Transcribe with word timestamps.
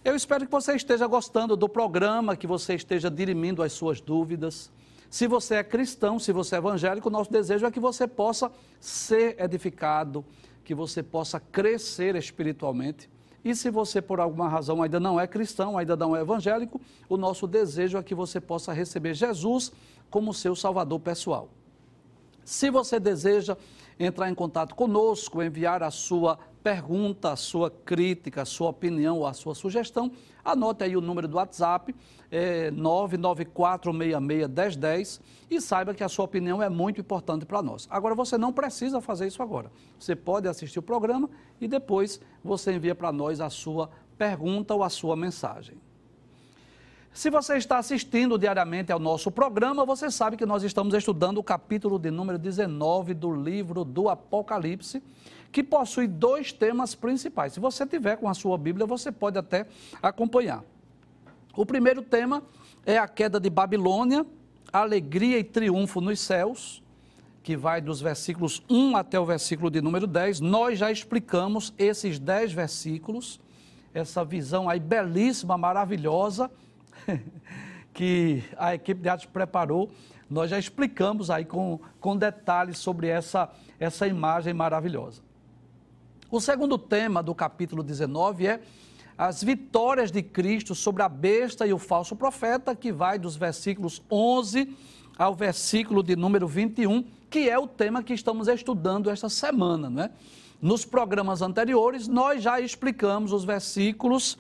Eu 0.04 0.16
espero 0.16 0.46
que 0.46 0.52
você 0.52 0.76
esteja 0.76 1.06
gostando 1.08 1.58
do 1.58 1.68
programa, 1.68 2.38
que 2.38 2.48
você 2.48 2.74
esteja 2.74 3.12
dirimindo 3.12 3.62
as 3.62 3.74
suas 3.74 4.00
dúvidas. 4.00 4.72
Se 5.10 5.28
você 5.28 5.56
é 5.56 5.64
cristão, 5.64 6.18
se 6.18 6.32
você 6.32 6.56
é 6.56 6.58
evangélico, 6.58 7.10
nosso 7.10 7.30
desejo 7.30 7.66
é 7.66 7.72
que 7.72 7.82
você 7.82 8.08
possa 8.08 8.50
ser 8.80 9.36
edificado, 9.38 10.24
que 10.64 10.74
você 10.74 11.04
possa 11.04 11.38
crescer 11.38 12.16
espiritualmente. 12.16 13.10
E 13.44 13.54
se 13.54 13.70
você, 13.70 14.02
por 14.02 14.22
alguma 14.22 14.48
razão, 14.48 14.82
ainda 14.82 15.02
não 15.02 15.20
é 15.20 15.28
cristão, 15.28 15.78
ainda 15.78 15.98
não 15.98 16.16
é 16.16 16.22
evangélico, 16.22 16.80
o 17.10 17.18
nosso 17.18 17.46
desejo 17.46 17.98
é 17.98 18.04
que 18.04 18.16
você 18.16 18.40
possa 18.40 18.72
receber 18.72 19.14
Jesus 19.14 19.70
como 20.10 20.34
seu 20.34 20.56
salvador 20.56 21.02
pessoal. 21.02 21.50
Se 22.46 22.70
você 22.70 23.02
deseja 23.02 23.58
entrar 24.00 24.30
em 24.30 24.36
contato 24.36 24.76
conosco, 24.76 25.44
enviar 25.44 25.84
a 25.84 25.92
sua 25.92 26.40
pergunta, 26.64 27.32
a 27.32 27.36
sua 27.36 27.70
crítica, 27.70 28.44
a 28.44 28.46
sua 28.46 28.70
opinião 28.70 29.18
ou 29.18 29.28
a 29.28 29.34
sua 29.34 29.54
sugestão, 29.56 30.12
anote 30.44 30.84
aí 30.84 30.96
o 30.96 31.02
número 31.02 31.28
do 31.28 31.38
WhatsApp, 31.38 31.96
é 32.32 32.70
994661010 32.72 35.20
e 35.50 35.60
saiba 35.60 35.94
que 35.94 36.04
a 36.04 36.10
sua 36.10 36.26
opinião 36.26 36.62
é 36.62 36.70
muito 36.70 37.02
importante 37.02 37.46
para 37.46 37.62
nós. 37.62 37.88
Agora, 37.90 38.14
você 38.14 38.38
não 38.38 38.54
precisa 38.54 39.02
fazer 39.02 39.28
isso 39.28 39.42
agora. 39.42 39.72
Você 39.98 40.16
pode 40.16 40.48
assistir 40.48 40.80
o 40.80 40.84
programa 40.84 41.30
e 41.60 41.68
depois 41.68 42.22
você 42.44 42.74
envia 42.74 42.94
para 42.94 43.12
nós 43.12 43.42
a 43.42 43.50
sua 43.50 43.90
pergunta 44.18 44.76
ou 44.76 44.84
a 44.84 44.90
sua 44.90 45.16
mensagem. 45.16 45.78
Se 47.12 47.30
você 47.30 47.58
está 47.58 47.80
assistindo 47.80 48.38
diariamente 48.38 48.92
ao 48.92 49.00
nosso 49.00 49.32
programa, 49.32 49.84
você 49.84 50.12
sabe 50.12 50.38
que 50.38 50.46
nós 50.46 50.62
estamos 50.64 50.94
estudando 50.94 51.40
o 51.40 51.44
capítulo 51.44 51.98
de 51.98 52.12
número 52.12 52.38
19 52.38 53.16
do 53.16 53.34
livro 53.34 53.84
do 53.84 54.08
Apocalipse 54.08 55.02
que 55.52 55.64
possui 55.64 56.08
dois 56.08 56.52
temas 56.52 56.96
principais. 56.96 57.54
Se 57.54 57.60
você 57.60 57.86
tiver 57.86 58.18
com 58.18 58.30
a 58.30 58.34
sua 58.34 58.58
Bíblia, 58.58 58.86
você 58.86 59.12
pode 59.12 59.38
até 59.38 59.66
acompanhar. 60.02 60.64
O 61.56 61.66
primeiro 61.66 62.02
tema 62.02 62.44
é 62.86 62.98
a 62.98 63.08
queda 63.08 63.40
de 63.40 63.50
Babilônia, 63.50 64.26
alegria 64.72 65.40
e 65.40 65.44
triunfo 65.44 66.00
nos 66.00 66.20
céus, 66.20 66.84
que 67.42 67.58
vai 67.58 67.82
dos 67.82 68.00
versículos 68.00 68.64
1 68.70 68.96
até 68.96 69.20
o 69.20 69.26
versículo 69.26 69.72
de 69.72 69.82
número 69.82 70.06
10. 70.06 70.40
Nós 70.40 70.78
já 70.78 70.92
explicamos 70.92 71.74
esses 71.78 72.20
10 72.20 72.54
versículos, 72.54 73.40
essa 73.94 74.24
visão 74.24 74.70
aí 74.70 74.80
belíssima, 74.80 75.58
maravilhosa, 75.58 76.52
que 77.94 78.44
a 78.58 78.76
equipe 78.76 79.02
de 79.02 79.10
arte 79.10 79.28
preparou. 79.28 79.90
Nós 80.30 80.52
já 80.52 80.60
explicamos 80.60 81.32
aí 81.32 81.44
com, 81.44 81.80
com 82.00 82.16
detalhes 82.16 82.78
sobre 82.78 83.08
essa, 83.08 83.50
essa 83.80 84.06
imagem 84.06 84.54
maravilhosa. 84.54 85.29
O 86.32 86.40
segundo 86.40 86.78
tema 86.78 87.24
do 87.24 87.34
capítulo 87.34 87.82
19 87.82 88.46
é 88.46 88.62
as 89.18 89.44
vitórias 89.44 90.12
de 90.12 90.22
Cristo 90.22 90.76
sobre 90.76 91.02
a 91.02 91.10
besta 91.10 91.66
e 91.66 91.74
o 91.74 91.80
falso 91.80 92.16
profeta, 92.16 92.76
que 92.76 92.92
vai 92.92 93.18
dos 93.18 93.36
versículos 93.36 94.00
11 94.12 94.78
ao 95.18 95.34
versículo 95.34 96.04
de 96.04 96.16
número 96.16 96.48
21, 96.48 97.04
que 97.32 97.50
é 97.50 97.58
o 97.58 97.66
tema 97.66 98.04
que 98.04 98.14
estamos 98.14 98.48
estudando 98.48 99.10
esta 99.10 99.28
semana, 99.28 99.90
não 99.90 100.04
é? 100.04 100.12
Nos 100.62 100.86
programas 100.86 101.42
anteriores, 101.42 102.08
nós 102.08 102.44
já 102.44 102.62
explicamos 102.62 103.34
os 103.34 103.44
versículos 103.44 104.38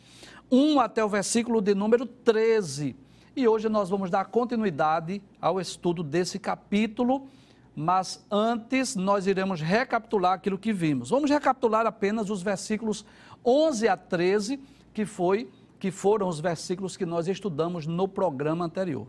1 0.51 0.79
até 0.79 1.03
o 1.03 1.09
versículo 1.09 1.59
de 1.59 1.73
número 1.73 2.05
13. 2.05 2.95
E 3.35 3.47
hoje 3.47 3.67
nós 3.67 3.89
vamos 3.89 4.11
dar 4.11 4.25
continuidade 4.25 5.23
ao 5.41 5.59
estudo 5.59 6.03
desse 6.03 6.38
capítulo 6.38 7.28
mas 7.75 8.25
antes 8.30 8.96
nós 8.96 9.28
iremos 9.28 9.62
recapitular 9.62 10.34
aquilo 10.34 10.57
que 10.57 10.74
vimos. 10.74 11.09
Vamos 11.09 11.30
recapitular 11.30 11.85
apenas 11.85 12.30
os 12.30 12.41
versículos 12.41 13.06
11 13.46 13.88
a 13.88 13.96
13, 13.96 14.59
que 14.94 15.06
foi 15.06 15.50
que 15.79 15.91
foram 15.91 16.28
os 16.28 16.41
versículos 16.41 16.97
que 16.97 17.06
nós 17.06 17.28
estudamos 17.28 17.88
no 17.88 18.08
programa 18.08 18.66
anterior. 18.66 19.08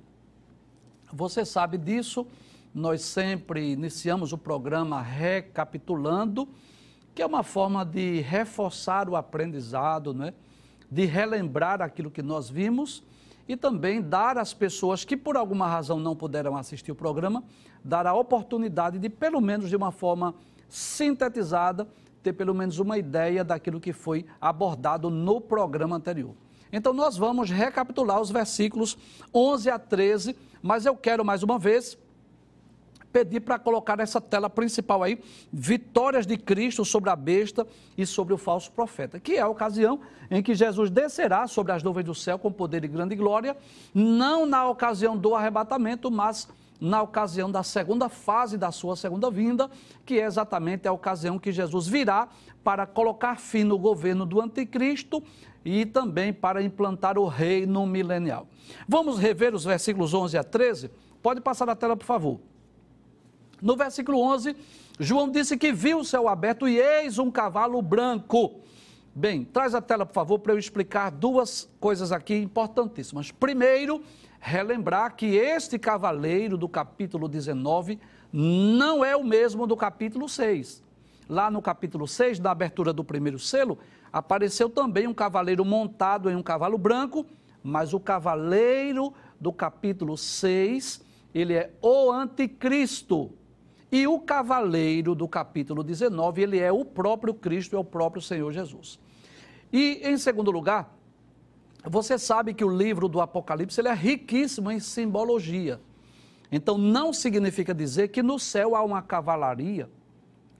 Você 1.12 1.44
sabe 1.44 1.76
disso, 1.76 2.24
nós 2.72 3.02
sempre 3.02 3.72
iniciamos 3.72 4.32
o 4.32 4.38
programa 4.38 5.02
recapitulando, 5.02 6.48
que 7.12 7.20
é 7.20 7.26
uma 7.26 7.42
forma 7.42 7.84
de 7.84 8.20
reforçar 8.20 9.08
o 9.08 9.16
aprendizado, 9.16 10.14
né? 10.14 10.32
de 10.88 11.04
relembrar 11.04 11.82
aquilo 11.82 12.10
que 12.10 12.22
nós 12.22 12.48
vimos 12.48 13.02
e 13.50 13.56
também 13.56 14.00
dar 14.00 14.38
às 14.38 14.54
pessoas 14.54 15.04
que 15.04 15.16
por 15.16 15.36
alguma 15.36 15.66
razão 15.66 15.98
não 15.98 16.14
puderam 16.14 16.56
assistir 16.56 16.92
o 16.92 16.94
programa, 16.94 17.42
dar 17.84 18.06
a 18.06 18.14
oportunidade 18.14 18.96
de, 18.96 19.08
pelo 19.08 19.40
menos 19.40 19.68
de 19.68 19.74
uma 19.74 19.90
forma 19.90 20.36
sintetizada, 20.68 21.88
ter 22.22 22.32
pelo 22.32 22.54
menos 22.54 22.78
uma 22.78 22.96
ideia 22.96 23.42
daquilo 23.42 23.80
que 23.80 23.92
foi 23.92 24.24
abordado 24.40 25.10
no 25.10 25.40
programa 25.40 25.96
anterior. 25.96 26.32
Então, 26.72 26.92
nós 26.92 27.16
vamos 27.16 27.50
recapitular 27.50 28.20
os 28.20 28.30
versículos 28.30 28.96
11 29.34 29.68
a 29.68 29.80
13, 29.80 30.36
mas 30.62 30.86
eu 30.86 30.94
quero 30.96 31.24
mais 31.24 31.42
uma 31.42 31.58
vez 31.58 31.98
pedir 33.12 33.40
para 33.40 33.58
colocar 33.58 33.96
nessa 33.96 34.20
tela 34.20 34.48
principal 34.48 35.02
aí, 35.02 35.20
vitórias 35.52 36.26
de 36.26 36.36
Cristo 36.36 36.84
sobre 36.84 37.10
a 37.10 37.16
besta 37.16 37.66
e 37.96 38.06
sobre 38.06 38.32
o 38.32 38.38
falso 38.38 38.70
profeta, 38.72 39.18
que 39.18 39.32
é 39.32 39.40
a 39.40 39.48
ocasião 39.48 40.00
em 40.30 40.42
que 40.42 40.54
Jesus 40.54 40.90
descerá 40.90 41.46
sobre 41.46 41.72
as 41.72 41.82
nuvens 41.82 42.04
do 42.04 42.14
céu 42.14 42.38
com 42.38 42.52
poder 42.52 42.84
e 42.84 42.88
grande 42.88 43.16
glória, 43.16 43.56
não 43.92 44.46
na 44.46 44.68
ocasião 44.68 45.16
do 45.16 45.34
arrebatamento, 45.34 46.10
mas 46.10 46.48
na 46.80 47.02
ocasião 47.02 47.50
da 47.50 47.62
segunda 47.62 48.08
fase 48.08 48.56
da 48.56 48.72
sua 48.72 48.96
segunda 48.96 49.30
vinda, 49.30 49.70
que 50.06 50.18
é 50.18 50.24
exatamente 50.24 50.88
a 50.88 50.92
ocasião 50.92 51.38
que 51.38 51.52
Jesus 51.52 51.86
virá 51.86 52.28
para 52.64 52.86
colocar 52.86 53.38
fim 53.38 53.64
no 53.64 53.78
governo 53.78 54.24
do 54.24 54.40
anticristo 54.40 55.22
e 55.62 55.84
também 55.84 56.32
para 56.32 56.62
implantar 56.62 57.18
o 57.18 57.26
reino 57.26 57.84
milenial. 57.86 58.46
Vamos 58.88 59.18
rever 59.18 59.54
os 59.54 59.64
versículos 59.64 60.14
11 60.14 60.38
a 60.38 60.44
13? 60.44 60.90
Pode 61.22 61.40
passar 61.42 61.68
a 61.68 61.76
tela, 61.76 61.96
por 61.96 62.06
favor. 62.06 62.40
No 63.62 63.76
versículo 63.76 64.20
11, 64.20 64.56
João 64.98 65.30
disse 65.30 65.56
que 65.56 65.72
viu 65.72 66.00
o 66.00 66.04
céu 66.04 66.28
aberto 66.28 66.66
e 66.68 66.78
eis 66.78 67.18
um 67.18 67.30
cavalo 67.30 67.80
branco. 67.82 68.60
Bem, 69.14 69.44
traz 69.44 69.74
a 69.74 69.80
tela, 69.80 70.06
por 70.06 70.14
favor, 70.14 70.38
para 70.38 70.52
eu 70.52 70.58
explicar 70.58 71.10
duas 71.10 71.68
coisas 71.80 72.12
aqui 72.12 72.34
importantíssimas. 72.34 73.30
Primeiro, 73.30 74.02
relembrar 74.38 75.14
que 75.16 75.36
este 75.36 75.78
cavaleiro 75.78 76.56
do 76.56 76.68
capítulo 76.68 77.28
19 77.28 77.98
não 78.32 79.04
é 79.04 79.16
o 79.16 79.24
mesmo 79.24 79.66
do 79.66 79.76
capítulo 79.76 80.28
6. 80.28 80.82
Lá 81.28 81.50
no 81.50 81.60
capítulo 81.60 82.08
6, 82.08 82.38
da 82.38 82.50
abertura 82.50 82.92
do 82.92 83.04
primeiro 83.04 83.38
selo, 83.38 83.78
apareceu 84.12 84.68
também 84.68 85.06
um 85.06 85.14
cavaleiro 85.14 85.64
montado 85.64 86.30
em 86.30 86.34
um 86.34 86.42
cavalo 86.42 86.78
branco, 86.78 87.26
mas 87.62 87.92
o 87.92 88.00
cavaleiro 88.00 89.12
do 89.40 89.52
capítulo 89.52 90.16
6, 90.16 91.00
ele 91.34 91.54
é 91.54 91.70
o 91.82 92.10
anticristo. 92.10 93.32
E 93.92 94.06
o 94.06 94.20
cavaleiro 94.20 95.14
do 95.14 95.26
capítulo 95.26 95.82
19, 95.82 96.42
ele 96.42 96.58
é 96.58 96.70
o 96.70 96.84
próprio 96.84 97.34
Cristo, 97.34 97.74
é 97.74 97.78
o 97.78 97.84
próprio 97.84 98.22
Senhor 98.22 98.52
Jesus. 98.52 99.00
E, 99.72 100.00
em 100.04 100.16
segundo 100.16 100.50
lugar, 100.50 100.96
você 101.84 102.18
sabe 102.18 102.54
que 102.54 102.64
o 102.64 102.68
livro 102.68 103.08
do 103.08 103.20
Apocalipse 103.20 103.80
ele 103.80 103.88
é 103.88 103.94
riquíssimo 103.94 104.70
em 104.70 104.78
simbologia. 104.78 105.80
Então, 106.52 106.76
não 106.76 107.12
significa 107.12 107.74
dizer 107.74 108.08
que 108.08 108.22
no 108.22 108.38
céu 108.38 108.76
há 108.76 108.82
uma 108.82 109.02
cavalaria, 109.02 109.88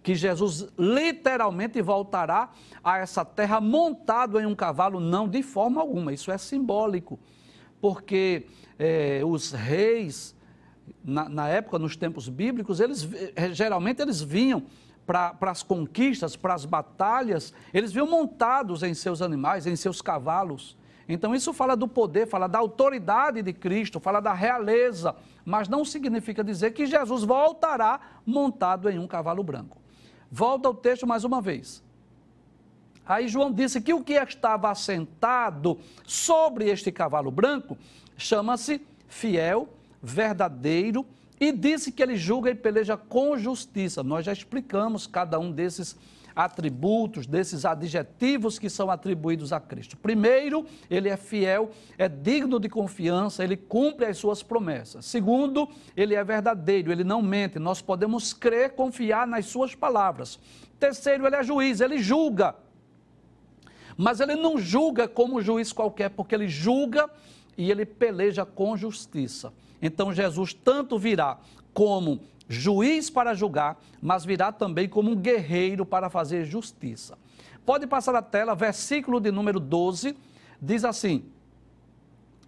que 0.03 0.15
Jesus 0.15 0.69
literalmente 0.79 1.83
voltará 1.83 2.51
a 2.83 2.99
essa 2.99 3.25
terra 3.25 3.61
montado 3.61 4.41
em 4.41 4.47
um 4.47 4.55
cavalo, 4.55 4.99
não 4.99 5.29
de 5.29 5.43
forma 5.43 5.81
alguma. 5.81 6.13
Isso 6.13 6.31
é 6.33 6.39
simbólico, 6.39 7.19
porque 7.81 8.47
é, 8.79 9.21
os 9.25 9.53
reis 9.53 10.35
na, 11.05 11.29
na 11.29 11.49
época, 11.49 11.79
nos 11.79 11.97
tempos 11.97 12.29
bíblicos, 12.29 12.81
eles 12.81 13.09
eh, 13.37 13.53
geralmente 13.53 14.01
eles 14.03 14.21
vinham 14.21 14.65
para 15.07 15.51
as 15.51 15.63
conquistas, 15.63 16.37
para 16.37 16.55
as 16.55 16.65
batalhas, 16.65 17.53
eles 17.75 17.93
vinham 17.93 18.09
montados 18.09 18.83
em 18.83 18.95
seus 18.95 19.21
animais, 19.21 19.67
em 19.67 19.75
seus 19.75 20.01
cavalos. 20.01 20.77
Então, 21.09 21.35
isso 21.35 21.53
fala 21.53 21.77
do 21.77 21.89
poder, 21.89 22.29
fala 22.29 22.47
da 22.47 22.59
autoridade 22.59 23.43
de 23.43 23.53
Cristo, 23.53 23.99
fala 23.99 24.21
da 24.21 24.33
realeza, 24.33 25.17
mas 25.45 25.69
não 25.69 25.85
significa 25.85 26.45
dizer 26.45 26.71
que 26.73 26.87
Jesus 26.87 27.25
voltará 27.25 28.01
montado 28.25 28.89
em 28.89 28.99
um 28.99 29.09
cavalo 29.09 29.43
branco. 29.43 29.79
Volta 30.31 30.69
ao 30.69 30.75
texto 30.75 31.07
mais 31.07 31.25
uma 31.25 31.41
vez. 31.41 31.83
Aí 33.05 33.27
João 33.27 33.51
disse 33.51 33.81
que 33.81 33.93
o 33.93 34.05
que 34.05 34.13
estava 34.13 34.71
assentado 34.71 35.77
sobre 36.07 36.69
este 36.69 36.93
cavalo 36.93 37.33
branco 37.33 37.77
chama-se 38.17 38.81
fiel, 39.09 39.69
verdadeiro, 40.03 41.07
e 41.41 41.53
disse 41.53 41.91
que 41.91 42.03
ele 42.03 42.17
julga 42.17 42.51
e 42.51 42.55
peleja 42.55 42.97
com 42.97 43.39
justiça. 43.39 44.03
Nós 44.03 44.27
já 44.27 44.33
explicamos 44.33 45.07
cada 45.07 45.39
um 45.39 45.51
desses 45.51 45.97
atributos, 46.35 47.27
desses 47.27 47.65
adjetivos 47.65 48.59
que 48.59 48.71
são 48.71 48.91
atribuídos 48.91 49.53
a 49.53 49.61
Cristo. 49.61 49.97
Primeiro, 49.97 50.67
ele 50.89 51.09
é 51.09 51.17
fiel, 51.17 51.71
é 51.99 52.09
digno 52.09 52.61
de 52.61 52.69
confiança, 52.69 53.43
ele 53.43 53.57
cumpre 53.57 54.07
as 54.07 54.19
suas 54.19 54.43
promessas. 54.43 55.07
Segundo, 55.07 55.69
ele 55.97 56.15
é 56.15 56.23
verdadeiro, 56.23 56.93
ele 56.93 57.05
não 57.05 57.23
mente. 57.23 57.59
Nós 57.59 57.81
podemos 57.83 58.33
crer, 58.33 58.75
confiar 58.75 59.27
nas 59.27 59.47
suas 59.47 59.75
palavras. 59.75 60.39
Terceiro, 60.79 61.27
ele 61.27 61.37
é 61.37 61.43
juiz, 61.43 61.81
ele 61.81 61.99
julga. 61.99 62.55
Mas 63.97 64.21
ele 64.21 64.35
não 64.35 64.59
julga 64.59 65.07
como 65.09 65.43
juiz 65.43 65.73
qualquer, 65.73 66.11
porque 66.11 66.35
ele 66.35 66.49
julga 66.49 67.09
e 67.57 67.71
ele 67.71 67.85
peleja 67.85 68.47
com 68.47 68.77
justiça. 68.77 69.53
Então 69.81 70.13
Jesus 70.13 70.53
tanto 70.53 70.99
virá 70.99 71.39
como 71.73 72.21
juiz 72.49 73.09
para 73.09 73.35
julgar, 73.35 73.81
mas 74.03 74.25
virá 74.25 74.51
também 74.51 74.89
como 74.89 75.11
um 75.11 75.17
guerreiro 75.17 75.87
para 75.87 76.11
fazer 76.11 76.45
justiça. 76.45 77.17
Pode 77.65 77.87
passar 77.87 78.15
a 78.15 78.23
tela, 78.23 78.55
versículo 78.55 79.21
de 79.21 79.31
número 79.31 79.61
12, 79.61 80.17
diz 80.61 80.85
assim: 80.85 81.25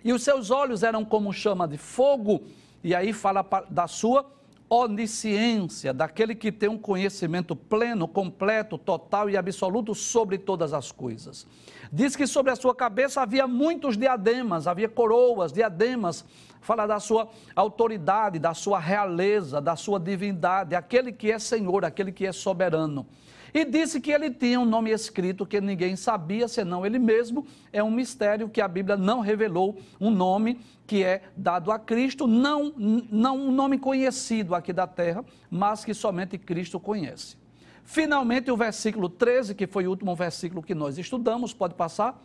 E 0.03 0.13
os 0.13 0.23
seus 0.23 0.51
olhos 0.51 0.83
eram 0.83 1.05
como 1.05 1.33
chama 1.33 1.69
de 1.69 1.79
fogo, 1.79 2.43
e 2.83 2.95
aí 2.95 3.13
fala 3.13 3.47
da 3.71 3.87
sua 3.87 4.29
onisciência, 4.75 5.93
daquele 5.93 6.35
que 6.35 6.51
tem 6.51 6.67
um 6.67 6.79
conhecimento 6.79 7.55
pleno, 7.55 8.09
completo, 8.09 8.79
total 8.79 9.29
e 9.29 9.37
absoluto 9.37 9.95
sobre 9.95 10.39
todas 10.39 10.73
as 10.73 10.91
coisas. 10.91 11.47
Diz 11.93 12.17
que 12.17 12.27
sobre 12.27 12.53
a 12.53 12.57
sua 12.57 12.75
cabeça 12.75 13.21
havia 13.21 13.47
muitos 13.47 13.99
diademas, 13.99 14.67
havia 14.67 14.89
coroas, 14.89 15.53
diademas, 15.53 16.25
fala 16.63 16.87
da 16.87 16.99
sua 16.99 17.29
autoridade, 17.55 18.39
da 18.39 18.55
sua 18.55 18.79
realeza, 18.79 19.61
da 19.61 19.77
sua 19.77 20.01
divindade, 20.01 20.75
aquele 20.75 21.13
que 21.13 21.31
é 21.31 21.39
Senhor, 21.39 21.85
aquele 21.85 22.11
que 22.11 22.27
é 22.27 22.33
soberano. 22.33 23.07
E 23.55 23.65
disse 23.67 24.01
que 24.01 24.11
ele 24.11 24.31
tinha 24.31 24.59
um 24.59 24.65
nome 24.65 24.91
escrito 24.91 25.45
que 25.45 25.61
ninguém 25.61 25.95
sabia, 25.95 26.49
senão 26.49 26.87
ele 26.87 26.99
mesmo. 26.99 27.47
É 27.71 27.83
um 27.83 27.91
mistério 27.91 28.49
que 28.49 28.61
a 28.61 28.69
Bíblia 28.69 28.97
não 28.97 29.21
revelou 29.21 29.79
um 30.01 30.11
nome 30.11 30.59
que 30.87 31.05
é 31.05 31.23
dado 31.37 31.71
a 31.71 31.79
Cristo, 31.79 32.27
não, 32.27 32.73
não 32.77 33.37
um 33.37 33.53
nome 33.53 33.79
conhecido 33.79 34.55
aqui 34.55 34.73
da 34.73 34.87
terra, 34.87 35.25
mas 35.51 35.85
que 35.85 35.93
somente 35.93 36.39
Cristo 36.39 36.81
conhece. 36.81 37.37
Finalmente, 37.85 38.51
o 38.51 38.57
versículo 38.57 39.09
13, 39.09 39.55
que 39.55 39.67
foi 39.67 39.87
o 39.87 39.91
último 39.91 40.15
versículo 40.15 40.63
que 40.63 40.75
nós 40.75 40.97
estudamos, 40.97 41.53
pode 41.53 41.75
passar. 41.75 42.23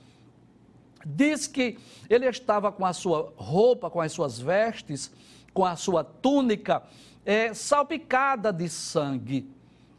Diz 1.05 1.45
que 1.45 1.77
ele 2.09 2.25
estava 2.25 2.71
com 2.71 2.85
a 2.85 2.93
sua 2.93 3.33
roupa, 3.35 3.89
com 3.89 3.99
as 3.99 4.11
suas 4.11 4.39
vestes, 4.39 5.11
com 5.53 5.65
a 5.65 5.75
sua 5.75 6.03
túnica 6.03 6.83
é, 7.25 7.53
salpicada 7.53 8.53
de 8.53 8.69
sangue. 8.69 9.56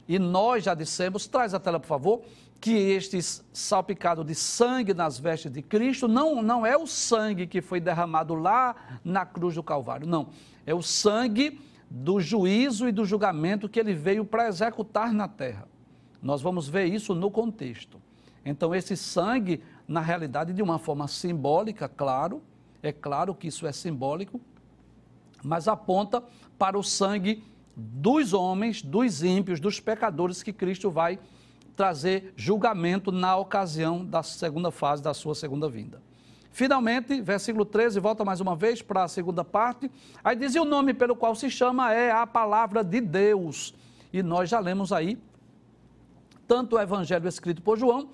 E 0.09 0.19
nós 0.19 0.65
já 0.65 0.73
dissemos, 0.73 1.27
traz 1.27 1.53
a 1.53 1.61
tela 1.61 1.79
por 1.79 1.87
favor, 1.87 2.23
que 2.61 2.73
este 2.73 3.21
salpicado 3.53 4.25
de 4.25 4.35
sangue 4.35 4.95
nas 4.95 5.19
vestes 5.19 5.53
de 5.53 5.63
Cristo 5.63 6.09
não, 6.09 6.43
não 6.43 6.67
é 6.67 6.77
o 6.77 6.87
sangue 6.87 7.47
que 7.47 7.61
foi 7.61 7.79
derramado 7.79 8.35
lá 8.35 8.99
na 9.05 9.25
cruz 9.25 9.55
do 9.55 9.63
Calvário, 9.63 10.07
não. 10.07 10.31
É 10.67 10.75
o 10.75 10.83
sangue 10.83 11.61
do 11.91 12.21
juízo 12.21 12.89
e 12.89 12.93
do 12.93 13.05
julgamento 13.05 13.69
que 13.69 13.79
ele 13.79 13.95
veio 13.95 14.25
para 14.25 14.49
executar 14.49 15.13
na 15.13 15.29
terra. 15.29 15.69
Nós 16.23 16.43
vamos 16.43 16.69
ver 16.69 16.87
isso 16.87 17.15
no 17.15 17.31
contexto. 17.31 18.01
Então, 18.45 18.75
esse 18.75 18.97
sangue, 18.97 19.63
na 19.87 20.01
realidade, 20.01 20.53
de 20.53 20.63
uma 20.63 20.79
forma 20.79 21.07
simbólica, 21.07 21.89
claro, 21.89 22.43
é 22.83 22.93
claro 22.93 23.35
que 23.35 23.49
isso 23.49 23.67
é 23.67 23.73
simbólico, 23.73 24.41
mas 25.43 25.69
aponta 25.69 26.23
para 26.59 26.79
o 26.79 26.83
sangue 26.83 27.45
dos 27.79 28.33
homens, 28.33 28.83
dos 28.83 29.23
ímpios, 29.23 29.61
dos 29.61 29.79
pecadores 29.79 30.43
que 30.43 30.53
Cristo 30.53 30.91
vai 30.91 31.19
trazer 31.77 32.35
julgamento 32.37 33.13
na 33.13 33.37
ocasião 33.37 34.05
da 34.05 34.21
segunda 34.21 34.73
fase 34.73 35.01
da 35.01 35.15
sua 35.15 35.33
segunda 35.33 35.69
vinda. 35.69 36.03
Finalmente, 36.51 37.21
versículo 37.21 37.65
13, 37.65 38.01
volta 38.01 38.25
mais 38.25 38.41
uma 38.41 38.57
vez 38.57 38.83
para 38.83 39.05
a 39.05 39.09
segunda 39.09 39.45
parte. 39.45 39.89
Aí 40.25 40.35
diz: 40.35 40.57
e 40.57 40.59
o 40.59 40.65
nome 40.65 40.93
pelo 40.93 41.15
qual 41.15 41.37
se 41.37 41.49
chama 41.49 41.93
é 41.93 42.11
a 42.11 42.27
palavra 42.27 42.83
de 42.83 43.01
Deus. 43.01 43.73
E 44.13 44.25
nós 44.25 44.51
já 44.51 44.59
lemos 44.59 44.93
aí, 44.93 45.17
tanto 46.49 46.75
o 46.75 46.81
evangelho 46.81 47.29
escrito 47.29 47.63
por 47.63 47.79
João, 47.79 48.09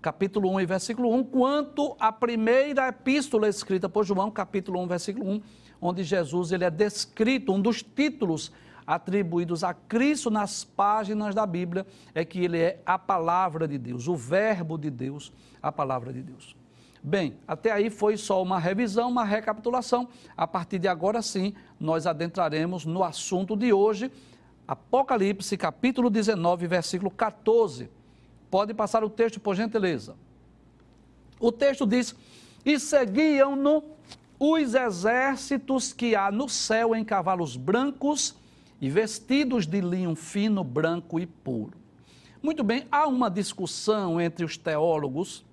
capítulo 0.00 0.50
1 0.52 0.60
e 0.62 0.66
versículo 0.66 1.14
1, 1.14 1.24
quanto 1.24 1.94
a 2.00 2.10
primeira 2.10 2.88
epístola 2.88 3.46
escrita 3.46 3.90
por 3.90 4.06
João, 4.06 4.30
capítulo 4.30 4.80
1, 4.80 4.86
versículo 4.86 5.30
1, 5.30 5.42
onde 5.82 6.02
Jesus 6.02 6.52
ele 6.52 6.64
é 6.64 6.70
descrito, 6.70 7.52
um 7.52 7.60
dos 7.60 7.82
títulos 7.82 8.50
atribuídos 8.90 9.62
a 9.62 9.72
Cristo 9.72 10.32
nas 10.32 10.64
páginas 10.64 11.32
da 11.32 11.46
Bíblia 11.46 11.86
é 12.12 12.24
que 12.24 12.40
ele 12.40 12.58
é 12.58 12.82
a 12.84 12.98
palavra 12.98 13.68
de 13.68 13.78
Deus, 13.78 14.08
o 14.08 14.16
Verbo 14.16 14.76
de 14.76 14.90
Deus, 14.90 15.32
a 15.62 15.70
palavra 15.70 16.12
de 16.12 16.20
Deus. 16.20 16.56
Bem, 17.00 17.36
até 17.46 17.70
aí 17.70 17.88
foi 17.88 18.16
só 18.16 18.42
uma 18.42 18.58
revisão, 18.58 19.08
uma 19.08 19.24
recapitulação. 19.24 20.08
A 20.36 20.44
partir 20.44 20.80
de 20.80 20.88
agora 20.88 21.22
sim, 21.22 21.54
nós 21.78 22.04
adentraremos 22.04 22.84
no 22.84 23.04
assunto 23.04 23.56
de 23.56 23.72
hoje, 23.72 24.10
Apocalipse, 24.66 25.56
capítulo 25.56 26.10
19, 26.10 26.66
versículo 26.66 27.12
14. 27.12 27.88
Pode 28.50 28.74
passar 28.74 29.04
o 29.04 29.08
texto, 29.08 29.38
por 29.38 29.54
gentileza. 29.54 30.16
O 31.38 31.52
texto 31.52 31.86
diz: 31.86 32.12
E 32.64 32.76
seguiam-no 32.80 33.84
os 34.36 34.74
exércitos 34.74 35.92
que 35.92 36.16
há 36.16 36.32
no 36.32 36.48
céu 36.48 36.92
em 36.92 37.04
cavalos 37.04 37.56
brancos 37.56 38.39
e 38.80 38.88
vestidos 38.88 39.66
de 39.66 39.80
linho 39.80 40.14
fino, 40.14 40.64
branco 40.64 41.20
e 41.20 41.26
puro. 41.26 41.74
Muito 42.42 42.64
bem, 42.64 42.86
há 42.90 43.06
uma 43.06 43.30
discussão 43.30 44.20
entre 44.20 44.44
os 44.44 44.56
teólogos 44.56 45.44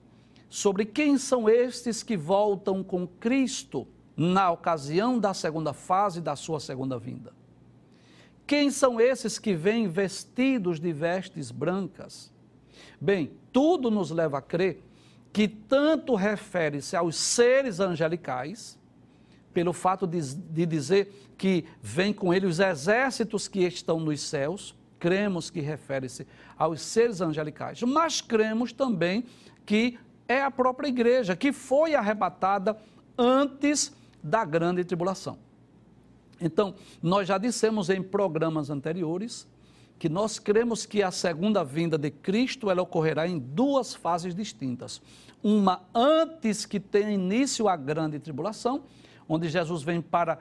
sobre 0.49 0.85
quem 0.85 1.17
são 1.17 1.49
estes 1.49 2.01
que 2.01 2.15
voltam 2.15 2.83
com 2.83 3.05
Cristo 3.05 3.85
na 4.15 4.49
ocasião 4.49 5.19
da 5.19 5.33
segunda 5.33 5.73
fase 5.73 6.21
da 6.21 6.35
sua 6.35 6.59
segunda 6.59 6.97
vinda. 6.97 7.33
Quem 8.47 8.71
são 8.71 8.99
esses 8.99 9.37
que 9.37 9.53
vêm 9.53 9.89
vestidos 9.89 10.79
de 10.79 10.93
vestes 10.93 11.51
brancas? 11.51 12.31
Bem, 12.99 13.31
tudo 13.51 13.91
nos 13.91 14.09
leva 14.09 14.37
a 14.37 14.41
crer 14.41 14.81
que 15.33 15.47
tanto 15.47 16.15
refere-se 16.15 16.95
aos 16.95 17.15
seres 17.17 17.79
angelicais, 17.79 18.79
pelo 19.57 19.73
fato 19.73 20.05
de, 20.05 20.35
de 20.35 20.67
dizer 20.67 21.31
que 21.35 21.65
vem 21.81 22.13
com 22.13 22.31
ele 22.31 22.45
os 22.45 22.59
exércitos 22.59 23.47
que 23.47 23.61
estão 23.61 23.99
nos 23.99 24.21
céus, 24.21 24.75
cremos 24.99 25.49
que 25.49 25.59
refere-se 25.59 26.27
aos 26.55 26.79
seres 26.79 27.21
angelicais, 27.21 27.81
mas 27.81 28.21
cremos 28.21 28.71
também 28.71 29.25
que 29.65 29.97
é 30.27 30.43
a 30.43 30.51
própria 30.51 30.89
igreja 30.89 31.35
que 31.35 31.51
foi 31.51 31.95
arrebatada 31.95 32.77
antes 33.17 33.91
da 34.21 34.45
grande 34.45 34.85
tribulação. 34.85 35.39
Então, 36.39 36.75
nós 37.01 37.27
já 37.27 37.39
dissemos 37.39 37.89
em 37.89 38.03
programas 38.03 38.69
anteriores 38.69 39.47
que 39.97 40.07
nós 40.07 40.37
cremos 40.37 40.85
que 40.85 41.01
a 41.01 41.09
segunda 41.09 41.63
vinda 41.63 41.97
de 41.97 42.11
Cristo 42.11 42.69
ela 42.69 42.83
ocorrerá 42.83 43.27
em 43.27 43.39
duas 43.39 43.95
fases 43.95 44.35
distintas. 44.35 45.01
Uma 45.41 45.81
antes 45.95 46.63
que 46.63 46.79
tenha 46.79 47.09
início 47.09 47.67
a 47.67 47.75
grande 47.75 48.19
tribulação, 48.19 48.83
onde 49.27 49.49
Jesus 49.49 49.83
vem 49.83 50.01
para 50.01 50.39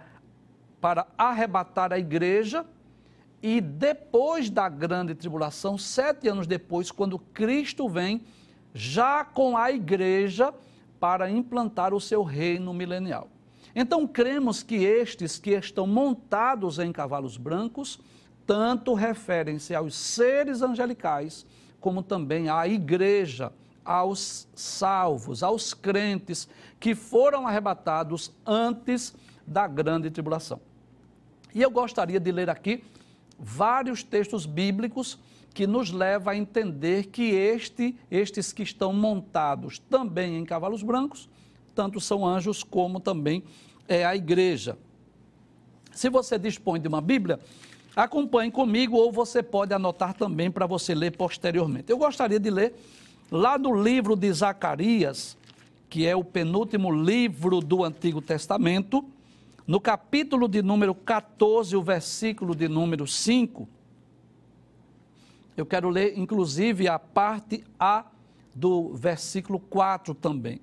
para 0.80 1.06
arrebatar 1.16 1.92
a 1.92 1.98
igreja. 1.98 2.64
E 3.42 3.60
depois 3.60 4.48
da 4.48 4.68
grande 4.68 5.14
tribulação, 5.14 5.76
sete 5.76 6.28
anos 6.28 6.46
depois, 6.46 6.90
quando 6.90 7.18
Cristo 7.18 7.88
vem, 7.88 8.22
já 8.74 9.24
com 9.24 9.56
a 9.56 9.70
igreja, 9.70 10.54
para 10.98 11.30
implantar 11.30 11.92
o 11.92 12.00
seu 12.00 12.22
reino 12.22 12.72
milenial. 12.72 13.28
Então, 13.74 14.06
cremos 14.06 14.62
que 14.62 14.76
estes 14.76 15.38
que 15.38 15.50
estão 15.50 15.86
montados 15.86 16.78
em 16.78 16.90
cavalos 16.90 17.36
brancos, 17.36 18.00
tanto 18.46 18.94
referem-se 18.94 19.74
aos 19.74 19.94
seres 19.94 20.62
angelicais, 20.62 21.44
como 21.78 22.02
também 22.02 22.48
à 22.48 22.66
igreja, 22.66 23.52
aos 23.86 24.48
salvos, 24.54 25.42
aos 25.42 25.72
crentes 25.72 26.48
que 26.80 26.94
foram 26.94 27.46
arrebatados 27.46 28.32
antes 28.44 29.14
da 29.46 29.66
grande 29.66 30.10
tribulação. 30.10 30.60
E 31.54 31.62
eu 31.62 31.70
gostaria 31.70 32.18
de 32.18 32.32
ler 32.32 32.50
aqui 32.50 32.82
vários 33.38 34.02
textos 34.02 34.44
bíblicos 34.44 35.18
que 35.54 35.66
nos 35.66 35.90
levam 35.90 36.32
a 36.32 36.36
entender 36.36 37.06
que 37.06 37.30
este, 37.30 37.96
estes 38.10 38.52
que 38.52 38.62
estão 38.62 38.92
montados 38.92 39.78
também 39.78 40.36
em 40.36 40.44
cavalos 40.44 40.82
brancos, 40.82 41.28
tanto 41.74 42.00
são 42.00 42.26
anjos 42.26 42.62
como 42.62 43.00
também 43.00 43.42
é 43.88 44.04
a 44.04 44.14
igreja. 44.14 44.76
Se 45.92 46.10
você 46.10 46.38
dispõe 46.38 46.78
de 46.78 46.88
uma 46.88 47.00
Bíblia, 47.00 47.40
acompanhe 47.94 48.50
comigo 48.50 48.98
ou 48.98 49.10
você 49.10 49.42
pode 49.42 49.72
anotar 49.72 50.12
também 50.12 50.50
para 50.50 50.66
você 50.66 50.94
ler 50.94 51.16
posteriormente. 51.16 51.90
Eu 51.90 51.96
gostaria 51.96 52.38
de 52.38 52.50
ler 52.50 52.74
lá 53.30 53.58
no 53.58 53.74
livro 53.74 54.14
de 54.14 54.32
Zacarias, 54.32 55.36
que 55.88 56.06
é 56.06 56.14
o 56.14 56.24
penúltimo 56.24 56.92
livro 56.92 57.60
do 57.60 57.84
Antigo 57.84 58.20
Testamento, 58.20 59.04
no 59.66 59.80
capítulo 59.80 60.46
de 60.48 60.62
número 60.62 60.94
14, 60.94 61.76
o 61.76 61.82
versículo 61.82 62.54
de 62.54 62.68
número 62.68 63.06
5, 63.06 63.68
eu 65.56 65.64
quero 65.64 65.88
ler 65.88 66.18
inclusive 66.18 66.86
a 66.86 66.98
parte 66.98 67.64
A 67.80 68.04
do 68.54 68.94
versículo 68.94 69.58
4 69.58 70.14
também. 70.14 70.60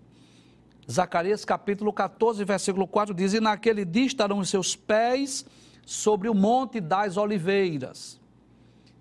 Zacarias 0.89 1.43
capítulo 1.43 1.91
14, 1.91 2.43
versículo 2.43 2.85
4 2.85 3.13
diz: 3.13 3.33
E 3.33 3.39
naquele 3.39 3.85
dia 3.85 4.05
estarão 4.05 4.39
os 4.39 4.49
seus 4.49 4.75
pés 4.75 5.45
sobre 5.85 6.29
o 6.29 6.33
monte 6.33 6.79
das 6.79 7.17
oliveiras. 7.17 8.19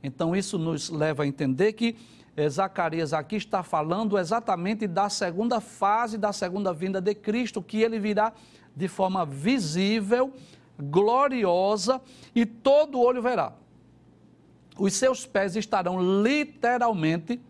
Então, 0.02 0.34
isso 0.34 0.58
nos 0.58 0.90
leva 0.90 1.22
a 1.22 1.26
entender 1.26 1.72
que 1.74 1.96
Zacarias 2.48 3.12
aqui 3.12 3.36
está 3.36 3.62
falando 3.62 4.18
exatamente 4.18 4.86
da 4.86 5.08
segunda 5.08 5.60
fase 5.60 6.16
da 6.16 6.32
segunda 6.32 6.72
vinda 6.72 7.00
de 7.00 7.14
Cristo, 7.14 7.62
que 7.62 7.82
ele 7.82 7.98
virá 7.98 8.32
de 8.74 8.88
forma 8.88 9.26
visível, 9.26 10.32
gloriosa 10.78 12.00
e 12.34 12.46
todo 12.46 13.00
olho 13.00 13.20
verá. 13.20 13.52
Os 14.78 14.94
seus 14.94 15.26
pés 15.26 15.54
estarão 15.56 16.22
literalmente 16.22 17.40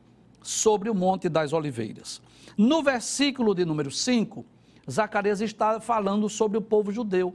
sobre 0.43 0.91
o 0.91 0.95
Monte 0.95 1.29
das 1.29 1.53
Oliveiras. 1.53 2.21
No 2.59 2.83
versículo 2.83 3.55
de 3.55 3.65
número 3.65 3.91
5, 3.91 4.45
Zacarias 4.91 5.41
está 5.41 5.81
falando 5.81 6.29
sobre 6.29 6.59
o 6.59 6.63
povo 6.63 6.91
judeu, 6.91 7.35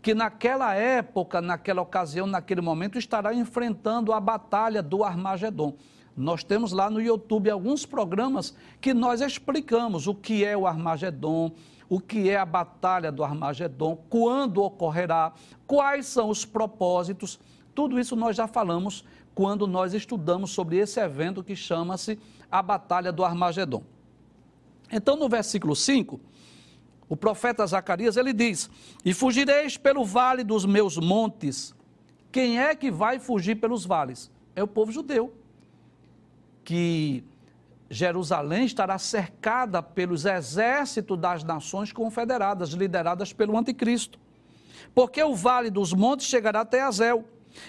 que 0.00 0.14
naquela 0.14 0.74
época, 0.74 1.40
naquela 1.40 1.82
ocasião, 1.82 2.26
naquele 2.26 2.60
momento, 2.60 2.98
estará 2.98 3.34
enfrentando 3.34 4.12
a 4.12 4.20
batalha 4.20 4.82
do 4.82 5.02
Armagedon. 5.02 5.74
Nós 6.16 6.42
temos 6.42 6.72
lá 6.72 6.90
no 6.90 7.00
YouTube 7.00 7.50
alguns 7.50 7.86
programas 7.86 8.54
que 8.80 8.92
nós 8.92 9.20
explicamos 9.20 10.06
o 10.06 10.14
que 10.14 10.44
é 10.44 10.56
o 10.56 10.66
Armagedon, 10.66 11.52
o 11.88 12.00
que 12.00 12.28
é 12.28 12.36
a 12.36 12.44
batalha 12.44 13.10
do 13.10 13.24
Armagedon, 13.24 13.96
quando 14.10 14.62
ocorrerá, 14.62 15.32
quais 15.66 16.06
são 16.06 16.28
os 16.28 16.44
propósitos. 16.44 17.38
Tudo 17.74 17.98
isso 17.98 18.16
nós 18.16 18.36
já 18.36 18.46
falamos 18.46 19.04
quando 19.34 19.66
nós 19.66 19.94
estudamos 19.94 20.50
sobre 20.50 20.78
esse 20.78 20.98
evento 20.98 21.44
que 21.44 21.54
chama-se 21.54 22.18
a 22.50 22.60
Batalha 22.60 23.12
do 23.12 23.24
Armagedon. 23.24 23.84
Então, 24.90 25.16
no 25.16 25.28
versículo 25.28 25.76
5, 25.76 26.20
o 27.08 27.16
profeta 27.16 27.66
Zacarias, 27.66 28.16
ele 28.16 28.32
diz: 28.32 28.70
"E 29.04 29.14
fugireis 29.14 29.76
pelo 29.76 30.04
vale 30.04 30.44
dos 30.44 30.64
meus 30.64 30.96
montes". 30.96 31.74
Quem 32.30 32.60
é 32.60 32.74
que 32.74 32.90
vai 32.90 33.18
fugir 33.18 33.56
pelos 33.56 33.84
vales? 33.84 34.30
É 34.54 34.62
o 34.62 34.66
povo 34.66 34.92
judeu. 34.92 35.32
Que 36.62 37.24
Jerusalém 37.90 38.66
estará 38.66 38.98
cercada 38.98 39.82
pelos 39.82 40.26
exércitos 40.26 41.18
das 41.18 41.42
nações 41.42 41.90
confederadas, 41.90 42.70
lideradas 42.70 43.32
pelo 43.32 43.56
anticristo. 43.56 44.18
Porque 44.94 45.22
o 45.22 45.34
vale 45.34 45.70
dos 45.70 45.92
montes 45.92 46.26
chegará 46.26 46.60
até 46.60 46.82
Azel, 46.82 47.24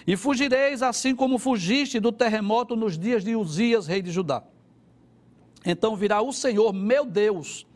e 0.06 0.16
fugireis 0.16 0.82
assim 0.82 1.14
como 1.14 1.38
fugiste 1.38 1.98
do 1.98 2.12
terremoto 2.12 2.76
nos 2.76 2.98
dias 2.98 3.24
de 3.24 3.34
Uzias, 3.34 3.86
rei 3.86 4.02
de 4.02 4.10
Judá. 4.10 4.42
Então 5.64 5.96
virá 5.96 6.20
o 6.22 6.32
Senhor, 6.32 6.72
meu 6.72 7.04
Deus, 7.04 7.66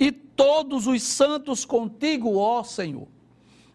e 0.00 0.10
todos 0.10 0.86
os 0.86 1.02
santos 1.02 1.66
contigo, 1.66 2.38
ó 2.38 2.64
Senhor. 2.64 3.06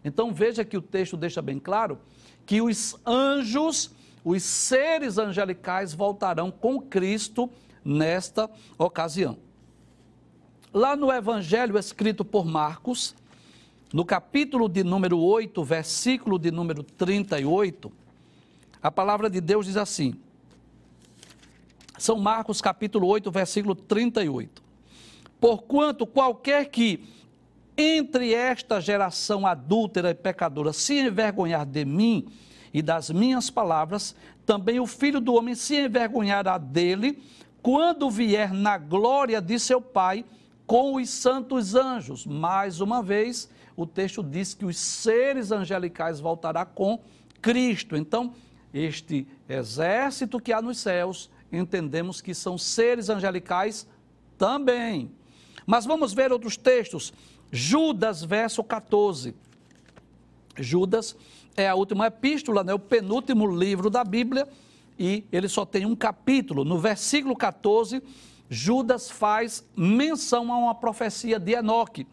Então 0.04 0.34
veja 0.34 0.64
que 0.64 0.76
o 0.76 0.82
texto 0.82 1.16
deixa 1.16 1.40
bem 1.40 1.60
claro 1.60 2.00
que 2.44 2.60
os 2.60 2.96
anjos, 3.06 3.92
os 4.24 4.42
seres 4.42 5.18
angelicais 5.18 5.94
voltarão 5.94 6.50
com 6.50 6.80
Cristo 6.80 7.48
nesta 7.84 8.50
ocasião. 8.76 9.38
Lá 10.74 10.96
no 10.96 11.12
Evangelho 11.12 11.78
escrito 11.78 12.24
por 12.24 12.44
Marcos, 12.44 13.14
no 13.92 14.04
capítulo 14.04 14.68
de 14.68 14.82
número 14.82 15.18
8, 15.18 15.62
versículo 15.64 16.38
de 16.38 16.50
número 16.50 16.82
38, 16.82 17.90
a 18.82 18.90
palavra 18.90 19.30
de 19.30 19.40
Deus 19.40 19.66
diz 19.66 19.76
assim: 19.76 20.16
São 21.96 22.18
Marcos, 22.18 22.60
capítulo 22.60 23.06
8, 23.06 23.30
versículo 23.30 23.74
38. 23.74 24.65
Porquanto 25.40 26.06
qualquer 26.06 26.66
que 26.66 27.04
entre 27.76 28.32
esta 28.32 28.80
geração 28.80 29.46
adúltera 29.46 30.10
e 30.10 30.14
pecadora 30.14 30.72
se 30.72 30.98
envergonhar 30.98 31.66
de 31.66 31.84
mim 31.84 32.26
e 32.72 32.80
das 32.80 33.10
minhas 33.10 33.50
palavras, 33.50 34.16
também 34.46 34.80
o 34.80 34.86
filho 34.86 35.20
do 35.20 35.34
homem 35.34 35.54
se 35.54 35.76
envergonhará 35.76 36.56
dele 36.56 37.22
quando 37.62 38.10
vier 38.10 38.52
na 38.52 38.78
glória 38.78 39.40
de 39.40 39.58
seu 39.58 39.80
Pai 39.80 40.24
com 40.66 40.94
os 40.94 41.10
santos 41.10 41.74
anjos. 41.74 42.24
Mais 42.24 42.80
uma 42.80 43.02
vez, 43.02 43.48
o 43.76 43.86
texto 43.86 44.22
diz 44.22 44.54
que 44.54 44.64
os 44.64 44.78
seres 44.78 45.52
angelicais 45.52 46.18
voltará 46.18 46.64
com 46.64 47.00
Cristo. 47.42 47.96
Então, 47.96 48.32
este 48.72 49.26
exército 49.48 50.40
que 50.40 50.52
há 50.52 50.62
nos 50.62 50.78
céus, 50.78 51.30
entendemos 51.52 52.20
que 52.20 52.34
são 52.34 52.56
seres 52.56 53.08
angelicais 53.08 53.86
também. 54.38 55.10
Mas 55.66 55.84
vamos 55.84 56.12
ver 56.12 56.32
outros 56.32 56.56
textos. 56.56 57.12
Judas, 57.50 58.22
verso 58.22 58.62
14. 58.62 59.34
Judas 60.56 61.16
é 61.56 61.68
a 61.68 61.74
última 61.74 62.06
epístola, 62.06 62.62
né, 62.62 62.72
o 62.72 62.78
penúltimo 62.78 63.46
livro 63.46 63.90
da 63.90 64.04
Bíblia 64.04 64.48
e 64.98 65.24
ele 65.30 65.48
só 65.48 65.64
tem 65.64 65.84
um 65.84 65.94
capítulo. 65.94 66.64
No 66.64 66.78
versículo 66.78 67.36
14, 67.36 68.02
Judas 68.48 69.10
faz 69.10 69.64
menção 69.76 70.52
a 70.52 70.56
uma 70.56 70.74
profecia 70.74 71.38
de 71.38 71.52
Enoque, 71.52 72.06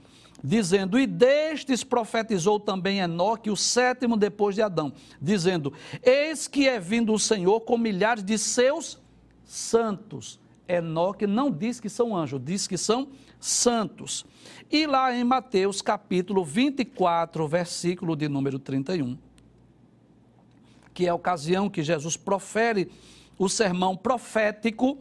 dizendo: 0.44 1.00
E 1.00 1.08
destes 1.08 1.84
profetizou 1.84 2.60
também 2.60 3.00
Enoque, 3.00 3.50
o 3.50 3.56
sétimo 3.56 4.18
depois 4.18 4.56
de 4.56 4.62
Adão, 4.62 4.92
dizendo: 5.22 5.74
Eis 6.02 6.48
que 6.48 6.68
é 6.68 6.80
vindo 6.80 7.14
o 7.14 7.20
Senhor 7.20 7.62
com 7.62 7.78
milhares 7.78 8.24
de 8.24 8.38
seus 8.38 9.00
santos. 9.46 10.40
Enoque 10.68 11.28
não 11.28 11.52
diz 11.52 11.80
que 11.80 11.90
são 11.90 12.16
anjos, 12.16 12.42
diz 12.44 12.68
que 12.68 12.78
são 12.78 13.10
santos. 13.46 14.26
E 14.72 14.86
lá 14.88 15.14
em 15.14 15.24
Mateus 15.24 15.82
capítulo 15.82 16.44
24, 16.44 17.48
versículo 17.48 18.16
de 18.16 18.28
número 18.28 18.60
31 18.60 19.18
que 20.94 21.08
é 21.08 21.10
a 21.10 21.16
ocasião 21.16 21.70
que 21.70 21.82
Jesus 21.82 22.16
profere 22.16 22.90
o 23.38 23.50
sermão 23.50 23.98
profético, 23.98 24.98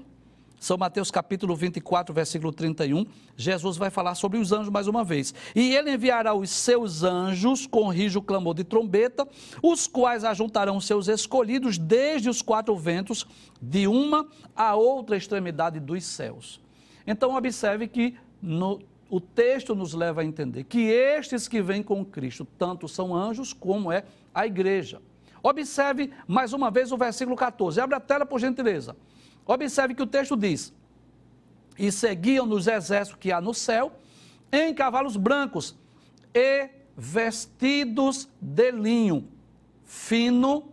São 0.58 0.78
Mateus 0.78 1.11
capítulo 1.11 1.54
24, 1.54 2.14
versículo 2.14 2.52
31, 2.52 3.04
Jesus 3.37 3.76
vai 3.76 3.90
falar 3.90 4.14
sobre 4.14 4.38
os 4.38 4.52
anjos 4.52 4.70
mais 4.70 4.87
uma 4.87 5.04
vez. 5.04 5.34
E 5.54 5.75
ele 5.75 5.92
enviará 5.92 6.34
os 6.34 6.50
seus 6.50 7.02
anjos 7.02 7.66
com 7.66 7.88
rijo 7.88 8.22
clamor 8.22 8.54
de 8.54 8.64
trombeta, 8.64 9.28
os 9.61 9.87
quais 9.87 10.25
ajuntarão 10.25 10.80
seus 10.80 11.08
escolhidos 11.08 11.78
desde 11.78 12.30
os 12.30 12.40
quatro 12.40 12.76
ventos, 12.76 13.26
de 13.61 13.87
uma 13.87 14.26
a 14.56 14.75
outra 14.75 15.16
extremidade 15.16 15.78
dos 15.78 16.04
céus. 16.04 16.61
Então 17.06 17.37
observe 17.37 17.88
que 17.88 18.16
no, 18.42 18.80
o 19.08 19.20
texto 19.20 19.75
nos 19.75 19.94
leva 19.94 20.22
a 20.22 20.25
entender 20.25 20.64
que 20.64 20.88
estes 20.88 21.46
que 21.46 21.62
vêm 21.62 21.82
com 21.82 22.04
Cristo, 22.04 22.46
tanto 22.58 22.88
são 22.88 23.14
anjos 23.14 23.52
como 23.52 23.92
é 23.92 24.04
a 24.34 24.46
igreja. 24.46 25.00
Observe 25.42 26.12
mais 26.26 26.52
uma 26.52 26.70
vez 26.70 26.92
o 26.92 26.96
versículo 26.96 27.37
14. 27.37 27.80
Abre 27.80 27.96
a 27.96 28.00
tela, 28.00 28.25
por 28.25 28.40
gentileza. 28.40 28.96
Observe 29.46 29.94
que 29.94 30.02
o 30.02 30.06
texto 30.06 30.37
diz: 30.37 30.72
E 31.78 31.90
seguiam 31.92 32.46
nos 32.46 32.66
exércitos 32.66 33.18
que 33.20 33.32
há 33.32 33.40
no 33.40 33.52
céu, 33.52 33.92
em 34.52 34.72
cavalos 34.75 35.16
brancos 35.16 35.76
e 36.34 36.68
vestidos 36.96 38.28
de 38.40 38.70
linho, 38.70 39.28
fino, 39.84 40.68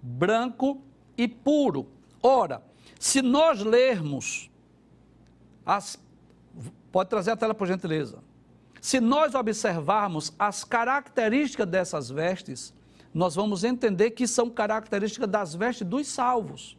branco 0.00 0.80
e 1.16 1.28
puro. 1.28 1.86
Ora, 2.22 2.62
se 2.98 3.22
nós 3.22 3.60
lermos 3.62 4.50
as. 5.64 6.04
Pode 6.92 7.10
trazer 7.10 7.32
a 7.32 7.36
tela, 7.36 7.54
por 7.54 7.66
gentileza. 7.66 8.18
Se 8.80 9.00
nós 9.00 9.34
observarmos 9.34 10.32
as 10.38 10.64
características 10.64 11.66
dessas 11.66 12.08
vestes, 12.08 12.72
nós 13.12 13.34
vamos 13.34 13.64
entender 13.64 14.10
que 14.10 14.26
são 14.26 14.48
características 14.50 15.28
das 15.28 15.54
vestes 15.54 15.86
dos 15.86 16.06
salvos. 16.06 16.76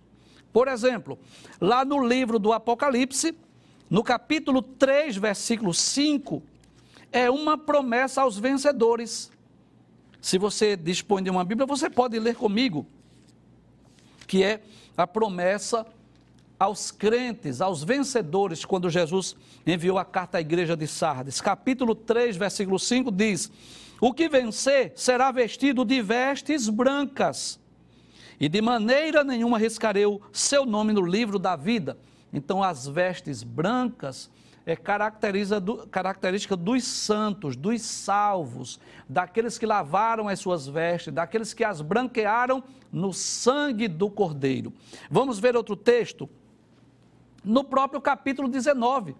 Por 0.53 0.67
exemplo, 0.67 1.19
lá 1.59 1.83
no 1.83 2.05
livro 2.05 2.39
do 2.39 2.53
Apocalipse, 2.53 3.37
no 3.89 4.03
capítulo 4.03 4.61
3, 4.61 5.17
versículo 5.17 5.73
5, 5.73 6.41
é 7.11 7.29
uma 7.29 7.57
promessa 7.57 8.21
aos 8.21 8.37
vencedores. 8.37 9.31
Se 10.21 10.37
você 10.37 10.75
dispõe 10.75 11.23
de 11.23 11.29
uma 11.29 11.43
Bíblia, 11.43 11.65
você 11.65 11.89
pode 11.89 12.19
ler 12.19 12.35
comigo, 12.35 12.85
que 14.25 14.43
é 14.43 14.61
a 14.95 15.07
promessa 15.07 15.85
aos 16.59 16.91
crentes, 16.91 17.61
aos 17.61 17.83
vencedores, 17.83 18.65
quando 18.65 18.89
Jesus 18.89 19.35
enviou 19.65 19.97
a 19.97 20.05
carta 20.05 20.37
à 20.37 20.41
igreja 20.41 20.75
de 20.75 20.87
Sardes. 20.87 21.39
Capítulo 21.39 21.93
3, 21.93 22.35
versículo 22.37 22.79
5 22.79 23.11
diz: 23.11 23.51
o 23.99 24.13
que 24.13 24.29
vencer 24.29 24.93
será 24.95 25.31
vestido 25.31 25.83
de 25.83 26.01
vestes 26.01 26.69
brancas, 26.69 27.59
e 28.39 28.47
de 28.47 28.61
maneira 28.61 29.23
nenhuma 29.23 29.57
riscarei 29.57 30.05
o 30.05 30.21
seu 30.31 30.65
nome 30.65 30.93
no 30.93 31.01
livro 31.01 31.39
da 31.39 31.55
vida, 31.55 31.97
Então, 32.31 32.61
as 32.61 32.85
vestes 32.85 33.41
brancas 33.41 34.29
é 34.65 34.75
do, 35.61 35.87
característica 35.87 36.57
dos 36.57 36.83
santos, 36.83 37.55
dos 37.55 37.81
salvos, 37.81 38.79
daqueles 39.07 39.57
que 39.57 39.65
lavaram 39.65 40.27
as 40.27 40.39
suas 40.39 40.67
vestes, 40.67 41.13
daqueles 41.13 41.53
que 41.53 41.63
as 41.63 41.79
branquearam 41.81 42.61
no 42.91 43.13
sangue 43.13 43.87
do 43.87 44.09
Cordeiro. 44.09 44.73
Vamos 45.09 45.39
ver 45.39 45.55
outro 45.55 45.75
texto? 45.75 46.29
No 47.47 47.63
próprio 47.63 48.01
capítulo 48.01 48.49
19, 48.49 49.15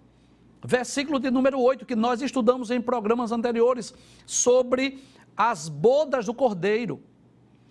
versículo 0.61 1.17
de 1.17 1.31
número 1.31 1.61
8, 1.61 1.85
que 1.85 1.95
nós 1.95 2.21
estudamos 2.21 2.69
em 2.69 2.81
programas 2.81 3.31
anteriores, 3.31 3.93
sobre 4.25 5.01
as 5.37 5.69
bodas 5.69 6.25
do 6.25 6.33
Cordeiro. 6.33 7.01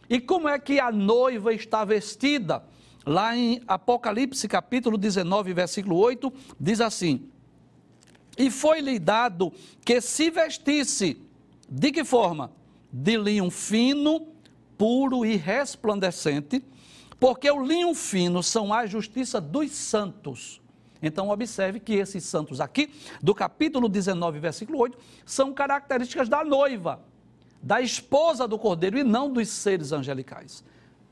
E 0.09 0.19
como 0.19 0.49
é 0.49 0.59
que 0.59 0.81
a 0.81 0.91
noiva 0.91 1.53
está 1.53 1.85
vestida? 1.85 2.65
Lá 3.05 3.37
em 3.37 3.61
Apocalipse, 3.69 4.49
capítulo 4.49 4.97
19, 4.97 5.53
versículo 5.53 5.99
8, 5.99 6.33
diz 6.59 6.81
assim: 6.81 7.29
E 8.39 8.51
foi-lhe 8.51 8.99
dado 8.99 9.53
que 9.85 10.01
se 10.01 10.31
vestisse, 10.31 11.21
de 11.69 11.93
que 11.93 12.03
forma? 12.03 12.51
De 12.91 13.19
linho 13.19 13.51
fino, 13.51 14.27
puro 14.79 15.23
e 15.23 15.37
resplandecente, 15.37 16.65
porque 17.19 17.51
o 17.51 17.65
linho 17.65 17.95
fino 17.95 18.43
são 18.43 18.73
a 18.73 18.87
justiça 18.87 19.41
dos 19.41 19.71
santos. 19.73 20.61
Então, 21.03 21.29
observe 21.29 21.79
que 21.79 21.95
esses 21.95 22.25
santos 22.25 22.61
aqui, 22.61 22.91
do 23.23 23.35
capítulo 23.35 23.89
19, 23.89 24.39
versículo 24.39 24.79
8, 24.79 24.99
são 25.25 25.53
características 25.53 26.29
da 26.29 26.45
noiva, 26.45 27.01
da 27.63 27.81
esposa 27.81 28.49
do 28.49 28.59
cordeiro 28.59 28.99
e 28.99 29.05
não 29.05 29.31
dos 29.31 29.49
seres 29.49 29.93
angelicais. 29.93 30.65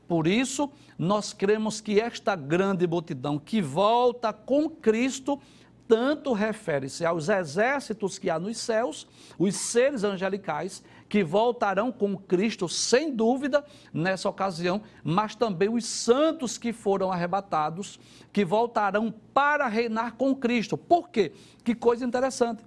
Por 0.07 0.27
isso, 0.27 0.71
nós 0.97 1.33
cremos 1.33 1.81
que 1.81 1.99
esta 1.99 2.35
grande 2.35 2.85
multidão 2.87 3.39
que 3.39 3.61
volta 3.61 4.31
com 4.31 4.69
Cristo 4.69 5.39
tanto 5.87 6.33
refere-se 6.33 7.05
aos 7.05 7.29
exércitos 7.29 8.17
que 8.17 8.29
há 8.29 8.39
nos 8.39 8.57
céus, 8.57 9.07
os 9.37 9.55
seres 9.55 10.03
angelicais, 10.03 10.83
que 11.07 11.23
voltarão 11.23 11.91
com 11.91 12.17
Cristo, 12.17 12.67
sem 12.67 13.15
dúvida, 13.15 13.63
nessa 13.93 14.27
ocasião, 14.27 14.81
mas 15.03 15.35
também 15.35 15.69
os 15.69 15.85
santos 15.85 16.57
que 16.57 16.73
foram 16.73 17.11
arrebatados, 17.11 17.99
que 18.33 18.43
voltarão 18.43 19.13
para 19.33 19.67
reinar 19.67 20.13
com 20.15 20.35
Cristo. 20.35 20.77
Por 20.77 21.09
quê? 21.09 21.31
Que 21.63 21.75
coisa 21.75 22.03
interessante. 22.03 22.63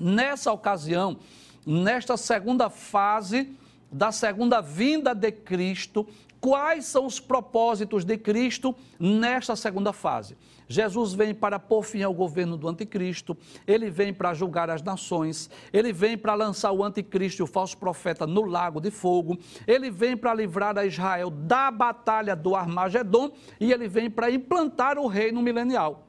Nessa 0.00 0.52
ocasião, 0.52 1.18
nesta 1.64 2.16
segunda 2.16 2.68
fase 2.68 3.56
da 3.90 4.12
segunda 4.12 4.60
vinda 4.60 5.14
de 5.14 5.32
Cristo, 5.32 6.06
Quais 6.40 6.86
são 6.86 7.04
os 7.04 7.18
propósitos 7.18 8.04
de 8.04 8.16
Cristo 8.16 8.74
nesta 8.98 9.56
segunda 9.56 9.92
fase? 9.92 10.36
Jesus 10.68 11.14
vem 11.14 11.34
para 11.34 11.58
pôr 11.58 11.82
fim 11.82 12.02
ao 12.02 12.12
governo 12.12 12.56
do 12.56 12.68
anticristo, 12.68 13.36
ele 13.66 13.90
vem 13.90 14.12
para 14.12 14.34
julgar 14.34 14.68
as 14.70 14.82
nações, 14.82 15.50
ele 15.72 15.92
vem 15.92 16.16
para 16.16 16.34
lançar 16.34 16.70
o 16.70 16.84
anticristo 16.84 17.42
e 17.42 17.44
o 17.44 17.46
falso 17.46 17.76
profeta 17.76 18.26
no 18.26 18.44
lago 18.44 18.80
de 18.80 18.90
fogo, 18.90 19.38
ele 19.66 19.90
vem 19.90 20.16
para 20.16 20.34
livrar 20.34 20.78
a 20.78 20.84
Israel 20.84 21.30
da 21.30 21.70
batalha 21.70 22.36
do 22.36 22.54
Armagedon 22.54 23.32
e 23.58 23.72
ele 23.72 23.88
vem 23.88 24.10
para 24.10 24.30
implantar 24.30 24.98
o 24.98 25.06
reino 25.06 25.42
milenial. 25.42 26.04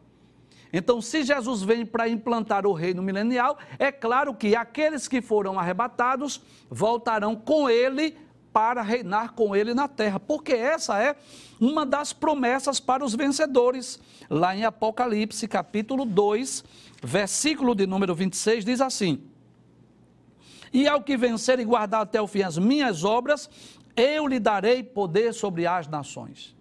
Então, 0.72 1.02
se 1.02 1.24
Jesus 1.24 1.64
vem 1.64 1.84
para 1.84 2.08
implantar 2.08 2.68
o 2.68 2.74
reino 2.74 3.02
milenial, 3.02 3.58
é 3.80 3.92
claro 3.92 4.36
que 4.36 4.56
aqueles 4.56 5.08
que 5.08 5.20
foram 5.20 5.58
arrebatados 5.58 6.42
voltarão 6.70 7.36
com 7.36 7.68
ele 7.68 8.16
para 8.52 8.82
reinar 8.82 9.34
com 9.34 9.56
ele 9.56 9.74
na 9.74 9.88
terra, 9.88 10.20
porque 10.20 10.54
essa 10.54 11.02
é 11.02 11.16
uma 11.60 11.86
das 11.86 12.14
promessas 12.14 12.80
para 12.80 13.04
os 13.04 13.14
vencedores. 13.14 14.00
Lá 14.30 14.56
em 14.56 14.66
Apocalipse, 14.66 15.48
capítulo 15.48 16.06
2, 16.06 16.64
versículo 17.04 17.76
de 17.76 17.86
número 17.86 18.16
26, 18.16 18.66
diz 18.66 18.82
assim: 18.82 19.22
E 20.74 20.88
ao 20.88 21.02
que 21.02 21.16
vencer 21.16 21.60
e 21.60 21.66
guardar 21.66 22.02
até 22.02 22.22
o 22.22 22.28
fim 22.28 22.42
as 22.42 22.58
minhas 22.58 23.04
obras, 23.04 23.50
eu 23.96 24.28
lhe 24.28 24.40
darei 24.40 24.84
poder 24.84 25.34
sobre 25.34 25.66
as 25.68 25.88
nações. 25.88 26.56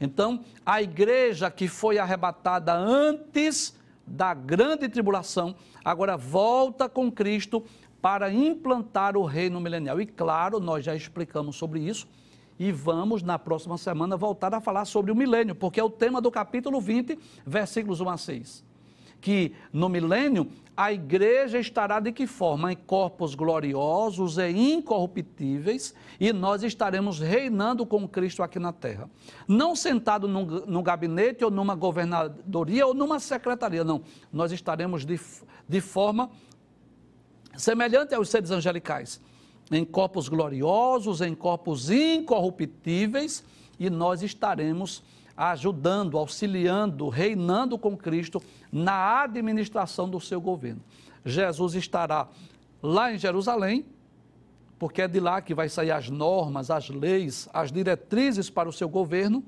Então, 0.00 0.44
a 0.64 0.80
igreja 0.80 1.50
que 1.50 1.66
foi 1.66 1.98
arrebatada 1.98 2.72
antes 2.72 3.76
da 4.06 4.32
grande 4.32 4.88
tribulação, 4.88 5.54
agora 5.84 6.16
volta 6.16 6.88
com 6.88 7.10
Cristo 7.10 7.64
para 8.00 8.32
implantar 8.32 9.16
o 9.16 9.24
reino 9.24 9.60
milenial. 9.60 10.00
E 10.00 10.06
claro, 10.06 10.60
nós 10.60 10.84
já 10.84 10.94
explicamos 10.94 11.56
sobre 11.56 11.80
isso 11.80 12.06
e 12.58 12.72
vamos 12.72 13.22
na 13.22 13.38
próxima 13.38 13.78
semana 13.78 14.16
voltar 14.16 14.52
a 14.52 14.60
falar 14.60 14.84
sobre 14.84 15.12
o 15.12 15.16
milênio, 15.16 15.54
porque 15.54 15.78
é 15.78 15.84
o 15.84 15.90
tema 15.90 16.20
do 16.20 16.30
capítulo 16.30 16.80
20, 16.80 17.18
versículos 17.46 18.00
1 18.00 18.08
a 18.08 18.16
6. 18.16 18.64
Que 19.20 19.52
no 19.72 19.88
milênio 19.88 20.48
a 20.76 20.92
igreja 20.92 21.58
estará 21.58 21.98
de 21.98 22.12
que 22.12 22.26
forma? 22.26 22.72
Em 22.72 22.76
corpos 22.76 23.34
gloriosos 23.34 24.38
e 24.38 24.48
incorruptíveis, 24.50 25.92
e 26.20 26.32
nós 26.32 26.62
estaremos 26.62 27.18
reinando 27.18 27.84
com 27.84 28.06
Cristo 28.08 28.44
aqui 28.44 28.60
na 28.60 28.72
terra. 28.72 29.10
Não 29.46 29.74
sentado 29.74 30.28
num, 30.28 30.44
num 30.66 30.82
gabinete 30.82 31.44
ou 31.44 31.50
numa 31.50 31.74
governadoria 31.74 32.86
ou 32.86 32.94
numa 32.94 33.18
secretaria, 33.18 33.82
não. 33.82 34.02
Nós 34.32 34.52
estaremos 34.52 35.04
de, 35.04 35.20
de 35.68 35.80
forma 35.80 36.30
semelhante 37.58 38.14
aos 38.14 38.28
seres 38.30 38.50
angelicais, 38.50 39.20
em 39.70 39.84
corpos 39.84 40.28
gloriosos, 40.28 41.20
em 41.20 41.34
corpos 41.34 41.90
incorruptíveis, 41.90 43.44
e 43.78 43.90
nós 43.90 44.22
estaremos 44.22 45.02
ajudando, 45.36 46.16
auxiliando, 46.16 47.08
reinando 47.08 47.78
com 47.78 47.96
Cristo 47.96 48.42
na 48.72 49.22
administração 49.22 50.08
do 50.08 50.20
seu 50.20 50.40
governo. 50.40 50.80
Jesus 51.24 51.74
estará 51.74 52.28
lá 52.82 53.12
em 53.12 53.18
Jerusalém, 53.18 53.84
porque 54.78 55.02
é 55.02 55.08
de 55.08 55.20
lá 55.20 55.40
que 55.42 55.54
vai 55.54 55.68
sair 55.68 55.90
as 55.90 56.08
normas, 56.08 56.70
as 56.70 56.88
leis, 56.88 57.48
as 57.52 57.70
diretrizes 57.70 58.48
para 58.48 58.68
o 58.68 58.72
seu 58.72 58.88
governo, 58.88 59.44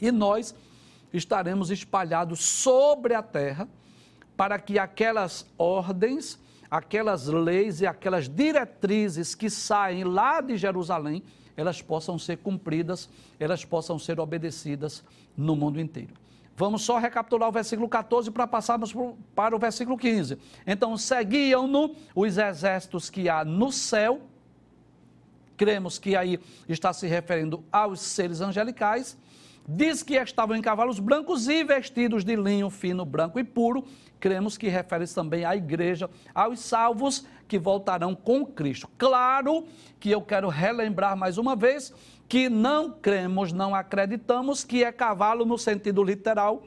e 0.00 0.12
nós 0.12 0.54
estaremos 1.12 1.70
espalhados 1.70 2.40
sobre 2.40 3.14
a 3.14 3.22
terra 3.22 3.68
para 4.36 4.58
que 4.58 4.78
aquelas 4.78 5.44
ordens 5.58 6.38
aquelas 6.70 7.26
leis 7.26 7.80
e 7.80 7.86
aquelas 7.86 8.28
diretrizes 8.28 9.34
que 9.34 9.48
saem 9.48 10.04
lá 10.04 10.40
de 10.40 10.56
Jerusalém, 10.56 11.22
elas 11.56 11.82
possam 11.82 12.18
ser 12.18 12.38
cumpridas, 12.38 13.08
elas 13.38 13.64
possam 13.64 13.98
ser 13.98 14.20
obedecidas 14.20 15.02
no 15.36 15.56
mundo 15.56 15.80
inteiro. 15.80 16.14
Vamos 16.56 16.82
só 16.82 16.98
recapitular 16.98 17.48
o 17.48 17.52
versículo 17.52 17.88
14 17.88 18.30
para 18.30 18.46
passarmos 18.46 18.92
para 19.34 19.54
o 19.54 19.58
versículo 19.58 19.96
15. 19.96 20.38
Então, 20.66 20.96
seguiam-no 20.96 21.94
os 22.14 22.36
exércitos 22.36 23.08
que 23.08 23.28
há 23.28 23.44
no 23.44 23.70
céu, 23.70 24.20
cremos 25.56 25.98
que 25.98 26.16
aí 26.16 26.38
está 26.68 26.92
se 26.92 27.06
referindo 27.06 27.62
aos 27.70 28.00
seres 28.00 28.40
angelicais, 28.40 29.16
diz 29.68 30.02
que 30.02 30.14
estavam 30.14 30.56
em 30.56 30.62
cavalos 30.62 30.98
brancos 30.98 31.46
e 31.46 31.62
vestidos 31.62 32.24
de 32.24 32.34
linho 32.34 32.70
fino, 32.70 33.04
branco 33.04 33.38
e 33.38 33.44
puro, 33.44 33.84
cremos 34.18 34.56
que 34.56 34.66
refere-se 34.66 35.14
também 35.14 35.44
à 35.44 35.54
igreja, 35.54 36.08
aos 36.34 36.60
salvos 36.60 37.26
que 37.46 37.58
voltarão 37.58 38.14
com 38.14 38.46
Cristo. 38.46 38.88
Claro 38.96 39.66
que 40.00 40.10
eu 40.10 40.22
quero 40.22 40.48
relembrar 40.48 41.14
mais 41.14 41.36
uma 41.36 41.54
vez 41.54 41.92
que 42.26 42.48
não 42.48 42.90
cremos, 42.90 43.52
não 43.52 43.74
acreditamos 43.74 44.64
que 44.64 44.82
é 44.82 44.90
cavalo 44.90 45.44
no 45.44 45.58
sentido 45.58 46.02
literal, 46.02 46.62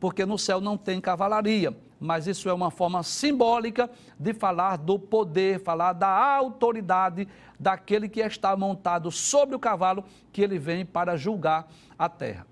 porque 0.00 0.26
no 0.26 0.38
céu 0.38 0.60
não 0.60 0.76
tem 0.76 1.00
cavalaria. 1.00 1.76
Mas 2.00 2.26
isso 2.26 2.48
é 2.48 2.52
uma 2.52 2.70
forma 2.70 3.02
simbólica 3.02 3.90
de 4.18 4.32
falar 4.32 4.78
do 4.78 4.98
poder, 4.98 5.60
falar 5.60 5.92
da 5.92 6.08
autoridade 6.08 7.28
daquele 7.58 8.08
que 8.08 8.20
está 8.20 8.56
montado 8.56 9.10
sobre 9.10 9.54
o 9.54 9.58
cavalo, 9.58 10.02
que 10.32 10.40
ele 10.40 10.58
vem 10.58 10.86
para 10.86 11.14
julgar 11.16 11.68
a 12.00 12.08
terra. 12.08 12.46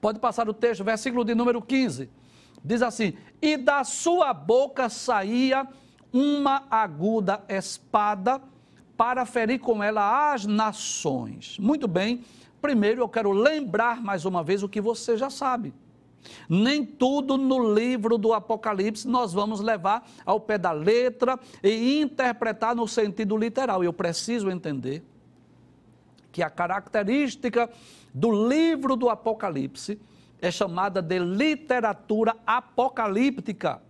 Pode 0.00 0.18
passar 0.18 0.48
o 0.48 0.54
texto, 0.54 0.82
versículo 0.82 1.22
de 1.26 1.34
número 1.34 1.60
15. 1.60 2.08
Diz 2.64 2.80
assim: 2.80 3.12
E 3.40 3.58
da 3.58 3.84
sua 3.84 4.32
boca 4.32 4.88
saía 4.88 5.68
uma 6.10 6.64
aguda 6.70 7.44
espada 7.46 8.40
para 8.96 9.26
ferir 9.26 9.60
com 9.60 9.82
ela 9.82 10.32
as 10.32 10.46
nações. 10.46 11.58
Muito 11.58 11.86
bem, 11.86 12.24
primeiro 12.62 13.02
eu 13.02 13.08
quero 13.08 13.30
lembrar 13.30 14.00
mais 14.00 14.24
uma 14.24 14.42
vez 14.42 14.62
o 14.62 14.68
que 14.68 14.80
você 14.80 15.18
já 15.18 15.28
sabe. 15.28 15.74
Nem 16.48 16.84
tudo 16.84 17.36
no 17.36 17.74
livro 17.74 18.16
do 18.16 18.32
Apocalipse 18.32 19.06
nós 19.06 19.34
vamos 19.34 19.60
levar 19.60 20.06
ao 20.24 20.40
pé 20.40 20.56
da 20.56 20.72
letra 20.72 21.38
e 21.62 22.00
interpretar 22.00 22.74
no 22.74 22.88
sentido 22.88 23.36
literal. 23.36 23.84
Eu 23.84 23.92
preciso 23.92 24.50
entender 24.50 25.02
que 26.32 26.42
a 26.42 26.50
característica 26.50 27.68
do 28.12 28.48
livro 28.48 28.96
do 28.96 29.08
Apocalipse 29.08 30.00
é 30.40 30.50
chamada 30.50 31.02
de 31.02 31.18
literatura 31.18 32.36
apocalíptica. 32.46 33.82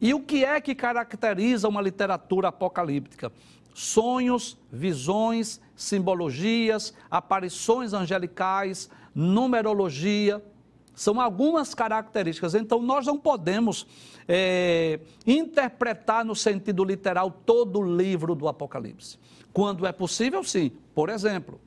E 0.00 0.14
o 0.14 0.20
que 0.20 0.44
é 0.44 0.60
que 0.60 0.74
caracteriza 0.74 1.68
uma 1.68 1.82
literatura 1.82 2.48
apocalíptica? 2.48 3.32
Sonhos, 3.74 4.56
visões, 4.72 5.60
simbologias, 5.76 6.94
aparições 7.10 7.92
angelicais, 7.92 8.88
numerologia, 9.14 10.42
São 11.00 11.18
algumas 11.18 11.74
características. 11.74 12.54
Então, 12.54 12.82
nós 12.82 13.06
não 13.06 13.18
podemos 13.18 13.86
é, 14.28 15.00
interpretar 15.26 16.26
no 16.26 16.36
sentido 16.36 16.84
literal 16.84 17.30
todo 17.30 17.78
o 17.78 17.96
livro 17.96 18.34
do 18.34 18.46
Apocalipse. 18.46 19.18
Quando 19.50 19.86
é 19.86 19.92
possível, 19.92 20.44
sim. 20.44 20.70
Por 20.94 21.08
exemplo, 21.08 21.58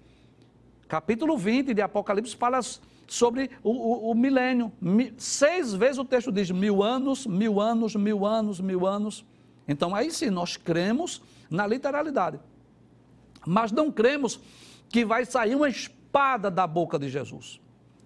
capítulo 0.93 1.35
20 1.35 1.73
de 1.73 1.81
Apocalipse 1.81 2.35
fala 2.35 2.59
sobre 3.07 3.49
o, 3.63 3.71
o, 3.71 4.11
o 4.11 4.13
milênio. 4.13 4.71
Seis 5.17 5.73
vezes 5.73 5.97
o 5.97 6.05
texto 6.05 6.31
diz 6.31 6.51
mil 6.51 6.83
anos, 6.83 7.25
mil 7.25 7.59
anos, 7.59 7.95
mil 7.95 8.23
anos, 8.27 8.59
mil 8.59 8.85
anos. 8.85 9.25
Então, 9.67 9.95
aí 9.95 10.11
sim, 10.11 10.29
nós 10.29 10.55
cremos 10.55 11.19
na 11.49 11.65
literalidade. 11.65 12.39
Mas 13.43 13.71
não 13.71 13.91
cremos 13.91 14.39
que 14.87 15.03
vai 15.03 15.25
sair 15.25 15.55
uma 15.55 15.67
espada 15.67 16.51
da 16.51 16.67
boca 16.67 16.99
de 16.99 17.09
Jesus. 17.09 17.59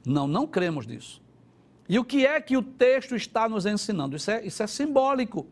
Não, 0.06 0.26
não 0.26 0.48
cremos 0.48 0.88
nisso. 0.88 1.22
E 1.90 2.00
o 2.00 2.06
que 2.06 2.26
é 2.26 2.40
que 2.40 2.56
o 2.56 2.64
texto 2.64 3.18
está 3.18 3.50
nos 3.50 3.66
ensinando? 3.66 4.16
Isso 4.16 4.32
é, 4.32 4.46
isso 4.46 4.64
é 4.64 4.68
simbólico. 4.68 5.46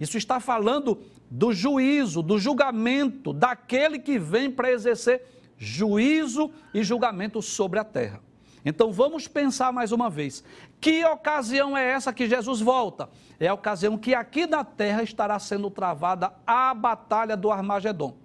Isso 0.00 0.18
está 0.18 0.40
falando 0.40 0.98
do 1.30 1.52
juízo, 1.52 2.20
do 2.20 2.36
julgamento 2.36 3.32
daquele 3.32 4.00
que 4.00 4.18
vem 4.18 4.50
para 4.50 4.72
exercer 4.72 5.33
juízo 5.58 6.50
e 6.72 6.82
julgamento 6.82 7.40
sobre 7.40 7.78
a 7.78 7.84
terra. 7.84 8.20
Então 8.64 8.90
vamos 8.90 9.28
pensar 9.28 9.72
mais 9.72 9.92
uma 9.92 10.08
vez. 10.08 10.42
Que 10.80 11.04
ocasião 11.04 11.76
é 11.76 11.86
essa 11.90 12.12
que 12.12 12.26
Jesus 12.28 12.60
volta? 12.60 13.10
É 13.38 13.48
a 13.48 13.54
ocasião 13.54 13.98
que 13.98 14.14
aqui 14.14 14.46
na 14.46 14.64
terra 14.64 15.02
estará 15.02 15.38
sendo 15.38 15.70
travada 15.70 16.32
a 16.46 16.72
batalha 16.72 17.36
do 17.36 17.50
Armagedon. 17.50 18.16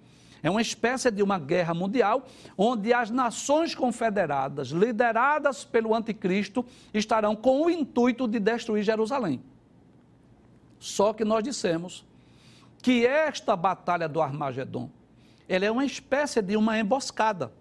É 0.42 0.50
uma 0.50 0.62
espécie 0.62 1.10
de 1.10 1.22
uma 1.22 1.38
guerra 1.38 1.74
mundial 1.74 2.26
onde 2.56 2.94
as 2.94 3.10
nações 3.10 3.74
confederadas, 3.74 4.68
lideradas 4.68 5.64
pelo 5.64 5.94
anticristo, 5.94 6.64
estarão 6.94 7.36
com 7.36 7.62
o 7.62 7.70
intuito 7.70 8.26
de 8.26 8.40
destruir 8.40 8.82
Jerusalém. 8.82 9.42
Só 10.78 11.12
que 11.12 11.26
nós 11.26 11.44
dissemos 11.44 12.06
que 12.80 13.06
esta 13.06 13.54
batalha 13.54 14.08
do 14.08 14.22
Armagedon, 14.22 14.88
ela 15.50 15.64
é 15.64 15.70
uma 15.70 15.84
espécie 15.84 16.40
de 16.40 16.56
uma 16.56 16.78
emboscada. 16.78 17.52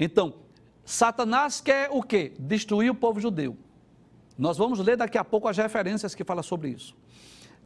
Então, 0.00 0.36
Satanás 0.82 1.60
quer 1.60 1.90
o 1.90 2.02
quê? 2.02 2.32
Destruir 2.38 2.90
o 2.90 2.94
povo 2.94 3.20
judeu. 3.20 3.54
Nós 4.38 4.56
vamos 4.56 4.78
ler 4.78 4.96
daqui 4.96 5.18
a 5.18 5.24
pouco 5.24 5.46
as 5.46 5.58
referências 5.58 6.14
que 6.14 6.24
falam 6.24 6.42
sobre 6.42 6.70
isso. 6.70 6.96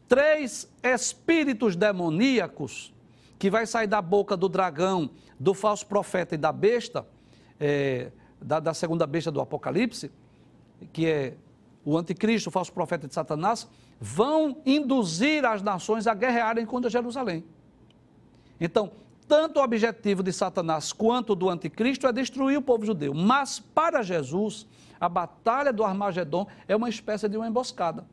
Três 0.08 0.68
espíritos 0.82 1.76
demoníacos 1.76 2.92
que 3.38 3.48
vai 3.48 3.68
sair 3.68 3.86
da 3.86 4.02
boca 4.02 4.36
do 4.36 4.48
dragão, 4.48 5.10
do 5.38 5.54
falso 5.54 5.86
profeta 5.86 6.34
e 6.34 6.38
da 6.38 6.50
besta, 6.50 7.06
é, 7.60 8.10
da, 8.42 8.58
da 8.58 8.74
segunda 8.74 9.06
besta 9.06 9.30
do 9.30 9.40
Apocalipse, 9.40 10.10
que 10.92 11.06
é 11.06 11.36
o 11.84 11.96
anticristo, 11.96 12.48
o 12.48 12.52
falso 12.52 12.72
profeta 12.72 13.06
de 13.06 13.14
Satanás, 13.14 13.68
vão 14.00 14.60
induzir 14.66 15.44
as 15.44 15.62
nações 15.62 16.08
a 16.08 16.14
guerrearem 16.14 16.66
contra 16.66 16.90
Jerusalém. 16.90 17.44
Então, 18.60 18.90
tanto 19.26 19.60
o 19.60 19.62
objetivo 19.62 20.22
de 20.22 20.32
Satanás 20.32 20.92
quanto 20.92 21.34
do 21.34 21.50
anticristo 21.50 22.06
é 22.06 22.12
destruir 22.12 22.56
o 22.58 22.62
povo 22.62 22.86
judeu. 22.86 23.12
Mas 23.12 23.60
para 23.60 24.02
Jesus, 24.02 24.66
a 24.98 25.08
batalha 25.08 25.72
do 25.72 25.84
Armagedon 25.84 26.46
é 26.66 26.74
uma 26.74 26.88
espécie 26.88 27.28
de 27.28 27.36
uma 27.36 27.46
emboscada. 27.46 28.06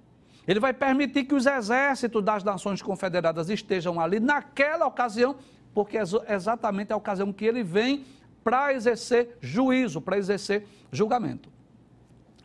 Ele 0.48 0.60
vai 0.60 0.74
permitir 0.74 1.24
que 1.24 1.34
os 1.34 1.46
exércitos 1.46 2.24
das 2.24 2.44
nações 2.44 2.82
confederadas 2.82 3.50
estejam 3.50 4.00
ali 4.00 4.20
naquela 4.20 4.86
ocasião, 4.86 5.38
porque 5.74 5.98
é 5.98 6.04
exatamente 6.34 6.94
a 6.94 6.98
ocasião 6.98 7.34
que 7.34 7.46
ele 7.46 7.64
vem 7.64 8.06
para 8.44 8.74
exercer 8.74 9.38
juízo, 9.42 10.00
para 10.00 10.18
exercer 10.18 10.68
julgamento. 10.92 11.50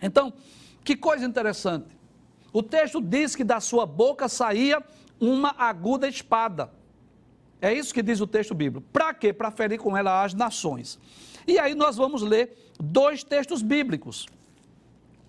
Então, 0.01 0.33
que 0.83 0.97
coisa 0.97 1.27
interessante. 1.27 1.89
O 2.53 2.63
texto 2.63 3.01
diz 3.03 3.37
que 3.37 3.45
da 3.45 3.61
sua 3.61 3.85
boca 3.85 4.29
saía 4.29 4.83
uma 5.21 5.55
aguda 5.59 6.09
espada. 6.09 6.71
É 7.61 7.73
isso 7.73 7.93
que 7.93 8.03
diz 8.03 8.21
o 8.21 8.27
texto 8.27 8.55
bíblico. 8.55 8.87
Para 8.93 9.13
quê? 9.13 9.33
Para 9.33 9.51
ferir 9.51 9.79
com 9.79 9.97
ela 9.97 10.25
as 10.25 10.33
nações. 10.33 10.99
E 11.47 11.59
aí 11.59 11.75
nós 11.75 11.97
vamos 11.97 12.23
ler 12.23 12.57
dois 12.79 13.23
textos 13.23 13.61
bíblicos. 13.63 14.27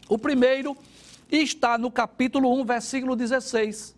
O 0.07 0.17
primeiro 0.17 0.75
está 1.29 1.77
no 1.77 1.91
capítulo 1.91 2.53
1, 2.61 2.65
versículo 2.65 3.15
16, 3.15 3.95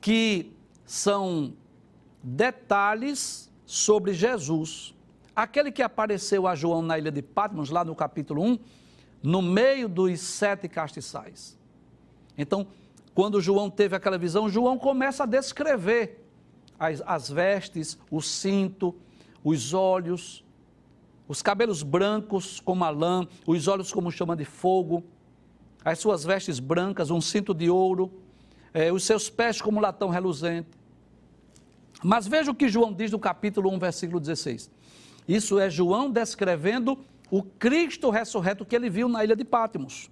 que 0.00 0.52
são 0.84 1.54
detalhes 2.22 3.50
sobre 3.66 4.12
Jesus. 4.12 4.94
Aquele 5.34 5.72
que 5.72 5.82
apareceu 5.82 6.46
a 6.46 6.54
João 6.54 6.82
na 6.82 6.98
ilha 6.98 7.10
de 7.10 7.22
Patmos, 7.22 7.70
lá 7.70 7.84
no 7.84 7.94
capítulo 7.94 8.42
1, 8.42 8.58
no 9.22 9.40
meio 9.40 9.88
dos 9.88 10.20
sete 10.20 10.68
castiçais. 10.68 11.56
Então, 12.36 12.66
quando 13.14 13.40
João 13.40 13.70
teve 13.70 13.94
aquela 13.94 14.18
visão, 14.18 14.48
João 14.48 14.78
começa 14.78 15.24
a 15.24 15.26
descrever 15.26 16.21
as, 16.82 17.00
as 17.06 17.30
vestes, 17.30 17.96
o 18.10 18.20
cinto, 18.20 18.92
os 19.44 19.72
olhos, 19.72 20.44
os 21.28 21.40
cabelos 21.40 21.84
brancos 21.84 22.58
como 22.58 22.84
a 22.84 22.90
lã, 22.90 23.26
os 23.46 23.68
olhos 23.68 23.92
como 23.92 24.10
chama 24.10 24.34
de 24.34 24.44
fogo, 24.44 25.04
as 25.84 26.00
suas 26.00 26.24
vestes 26.24 26.58
brancas, 26.58 27.10
um 27.10 27.20
cinto 27.20 27.54
de 27.54 27.70
ouro, 27.70 28.12
eh, 28.74 28.92
os 28.92 29.04
seus 29.04 29.30
pés 29.30 29.62
como 29.62 29.80
latão 29.80 30.08
reluzente. 30.08 30.70
Mas 32.02 32.26
veja 32.26 32.50
o 32.50 32.54
que 32.54 32.68
João 32.68 32.92
diz 32.92 33.12
no 33.12 33.18
capítulo 33.18 33.70
1, 33.70 33.78
versículo 33.78 34.18
16. 34.18 34.68
Isso 35.28 35.60
é 35.60 35.70
João 35.70 36.10
descrevendo 36.10 36.98
o 37.30 37.44
Cristo 37.44 38.10
ressurreto 38.10 38.64
que 38.64 38.74
ele 38.74 38.90
viu 38.90 39.08
na 39.08 39.22
ilha 39.22 39.36
de 39.36 39.44
Pátimos. 39.44 40.10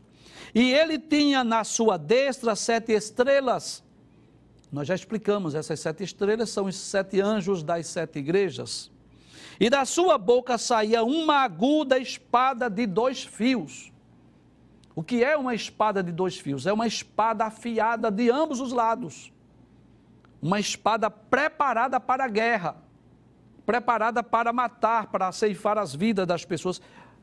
E 0.54 0.72
ele 0.72 1.00
tinha 1.00 1.42
na 1.42 1.64
sua 1.64 1.96
destra 1.96 2.54
sete 2.54 2.92
estrelas. 2.92 3.83
Nós 4.72 4.87
já 4.87 4.94
explicamos, 4.94 5.54
essas 5.54 5.80
sete 5.80 6.04
estrelas 6.04 6.50
são 6.50 6.66
os 6.66 6.76
sete 6.76 7.20
anjos 7.20 7.62
das 7.62 7.87
sete 7.88 8.20
igrejas. 8.20 8.90
E 9.59 9.68
da 9.68 9.85
sua 9.85 10.16
boca 10.16 10.56
saía 10.56 11.02
uma 11.02 11.38
aguda 11.38 11.98
espada 11.98 12.70
de 12.70 12.87
dois 12.87 13.24
fios. 13.24 13.92
O 14.94 15.02
que 15.02 15.24
é 15.24 15.37
uma 15.37 15.54
espada 15.54 16.02
de 16.02 16.12
dois 16.12 16.38
fios? 16.38 16.66
É 16.66 16.72
uma 16.72 16.87
espada 16.87 17.44
afiada 17.44 18.11
de 18.11 18.30
ambos 18.30 18.61
os 18.61 18.72
lados. 18.72 19.33
Uma 20.40 20.61
espada 20.61 21.11
preparada 21.11 22.00
para 22.00 22.24
a 22.24 22.28
guerra, 22.28 22.76
preparada 23.66 24.22
para 24.22 24.52
matar, 24.52 25.09
para 25.09 25.30
ceifar 25.33 25.78
as 25.78 25.94
vidas 25.94 26.26
das 26.26 26.44
pessoas 26.44 26.80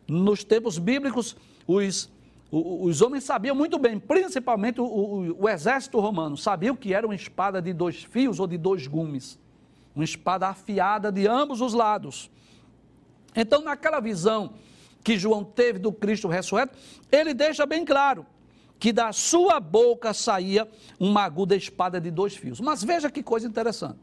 nos 0.08 0.44
tempos 0.44 0.78
bíblicos, 0.78 1.36
os, 1.66 2.10
os 2.50 3.02
homens 3.02 3.26
sabiam 3.26 3.56
muito 3.56 3.78
bem, 3.78 4.00
principalmente 4.00 4.80
o, 4.80 4.86
o, 4.86 5.44
o 5.44 5.50
exército 5.50 6.00
romano, 6.00 6.38
sabiam 6.38 6.76
que 6.76 6.94
era 6.94 7.06
uma 7.06 7.16
espada 7.16 7.62
de 7.62 7.74
dois 7.74 8.04
fios 8.04 8.40
ou 8.40 8.48
de 8.48 8.58
dois 8.58 8.88
gumes. 8.88 9.38
Uma 9.94 10.06
espada 10.06 10.48
afiada 10.48 11.12
de 11.12 11.28
ambos 11.28 11.60
os 11.60 11.74
lados. 11.74 12.30
Então, 13.36 13.62
naquela 13.62 14.00
visão 14.00 14.54
que 15.04 15.18
João 15.18 15.44
teve 15.44 15.80
do 15.80 15.92
Cristo 15.92 16.28
ressurreto, 16.28 16.78
ele 17.12 17.34
deixa 17.34 17.66
bem 17.66 17.84
claro 17.84 18.26
que 18.80 18.94
da 18.94 19.12
sua 19.12 19.60
boca 19.60 20.14
saía 20.14 20.70
uma 21.00 21.24
aguda 21.24 21.56
espada 21.56 22.00
de 22.00 22.12
dois 22.12 22.36
fios. 22.36 22.62
Mas 22.62 22.84
veja 22.84 23.10
que 23.10 23.24
coisa 23.24 23.48
interessante. 23.48 24.00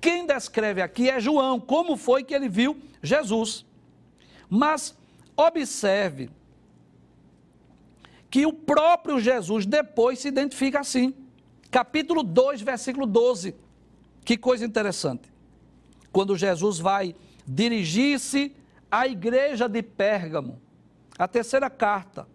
Quem 0.00 0.26
descreve 0.26 0.80
aqui 0.80 1.10
é 1.10 1.20
João, 1.20 1.60
como 1.60 1.96
foi 1.96 2.24
que 2.24 2.34
ele 2.34 2.48
viu 2.48 2.80
Jesus. 3.02 3.66
Mas 4.48 4.96
observe 5.36 6.30
que 8.30 8.46
o 8.46 8.52
próprio 8.52 9.18
Jesus 9.18 9.66
depois 9.66 10.20
se 10.20 10.28
identifica 10.28 10.80
assim. 10.80 11.12
Capítulo 11.70 12.22
2, 12.22 12.62
versículo 12.62 13.06
12. 13.06 13.54
Que 14.24 14.36
coisa 14.36 14.64
interessante. 14.64 15.32
Quando 16.12 16.36
Jesus 16.36 16.78
vai 16.78 17.14
dirigir-se 17.46 18.54
à 18.90 19.06
igreja 19.06 19.68
de 19.68 19.82
Pérgamo, 19.82 20.60
a 21.18 21.26
terceira 21.26 21.68
carta. 21.68 22.26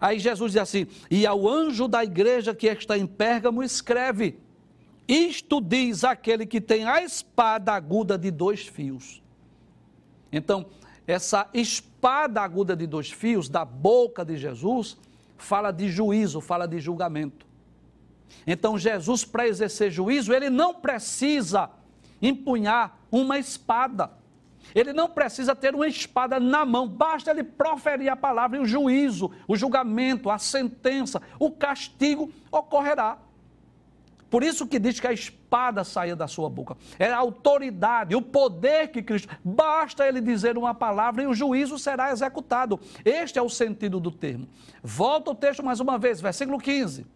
Aí 0.00 0.18
Jesus 0.18 0.52
diz 0.52 0.62
assim: 0.62 0.86
E 1.10 1.26
ao 1.26 1.48
anjo 1.48 1.88
da 1.88 2.04
igreja 2.04 2.54
que 2.54 2.66
está 2.68 2.96
em 2.96 3.06
Pérgamo, 3.06 3.62
escreve: 3.62 4.38
Isto 5.08 5.60
diz 5.60 6.04
aquele 6.04 6.46
que 6.46 6.60
tem 6.60 6.84
a 6.84 7.02
espada 7.02 7.72
aguda 7.72 8.16
de 8.16 8.30
dois 8.30 8.66
fios. 8.66 9.22
Então, 10.30 10.66
essa 11.08 11.48
espada 11.54 12.42
aguda 12.42 12.76
de 12.76 12.86
dois 12.86 13.10
fios 13.10 13.48
da 13.48 13.64
boca 13.64 14.22
de 14.24 14.36
Jesus 14.36 14.98
fala 15.38 15.70
de 15.70 15.88
juízo, 15.88 16.40
fala 16.40 16.68
de 16.68 16.78
julgamento. 16.78 17.46
Então, 18.46 18.76
Jesus, 18.76 19.24
para 19.24 19.48
exercer 19.48 19.90
juízo, 19.90 20.34
ele 20.34 20.50
não 20.50 20.74
precisa 20.74 21.70
empunhar 22.20 22.98
uma 23.10 23.38
espada. 23.38 24.10
Ele 24.74 24.92
não 24.92 25.08
precisa 25.08 25.56
ter 25.56 25.74
uma 25.74 25.88
espada 25.88 26.38
na 26.38 26.66
mão, 26.66 26.86
basta 26.86 27.30
ele 27.30 27.42
proferir 27.42 28.10
a 28.10 28.16
palavra 28.16 28.58
e 28.58 28.60
o 28.60 28.66
juízo, 28.66 29.30
o 29.46 29.56
julgamento, 29.56 30.28
a 30.28 30.36
sentença, 30.36 31.22
o 31.38 31.50
castigo 31.50 32.30
ocorrerá. 32.52 33.16
Por 34.30 34.42
isso 34.42 34.66
que 34.66 34.78
diz 34.78 35.00
que 35.00 35.06
a 35.06 35.12
espada 35.12 35.82
saía 35.84 36.14
da 36.14 36.28
sua 36.28 36.50
boca. 36.50 36.76
Era 36.98 37.16
a 37.16 37.20
autoridade, 37.20 38.14
o 38.14 38.20
poder 38.20 38.88
que 38.88 39.02
Cristo. 39.02 39.28
Basta 39.42 40.06
ele 40.06 40.20
dizer 40.20 40.58
uma 40.58 40.74
palavra 40.74 41.22
e 41.22 41.26
o 41.26 41.34
juízo 41.34 41.78
será 41.78 42.10
executado. 42.10 42.78
Este 43.04 43.38
é 43.38 43.42
o 43.42 43.48
sentido 43.48 43.98
do 43.98 44.10
termo. 44.10 44.46
Volta 44.82 45.30
o 45.30 45.34
texto 45.34 45.62
mais 45.62 45.80
uma 45.80 45.98
vez, 45.98 46.20
versículo 46.20 46.58
15. 46.58 47.06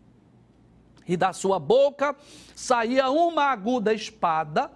E 1.07 1.17
da 1.17 1.33
sua 1.33 1.59
boca 1.59 2.17
saía 2.55 3.11
uma 3.11 3.45
aguda 3.45 3.93
espada 3.93 4.71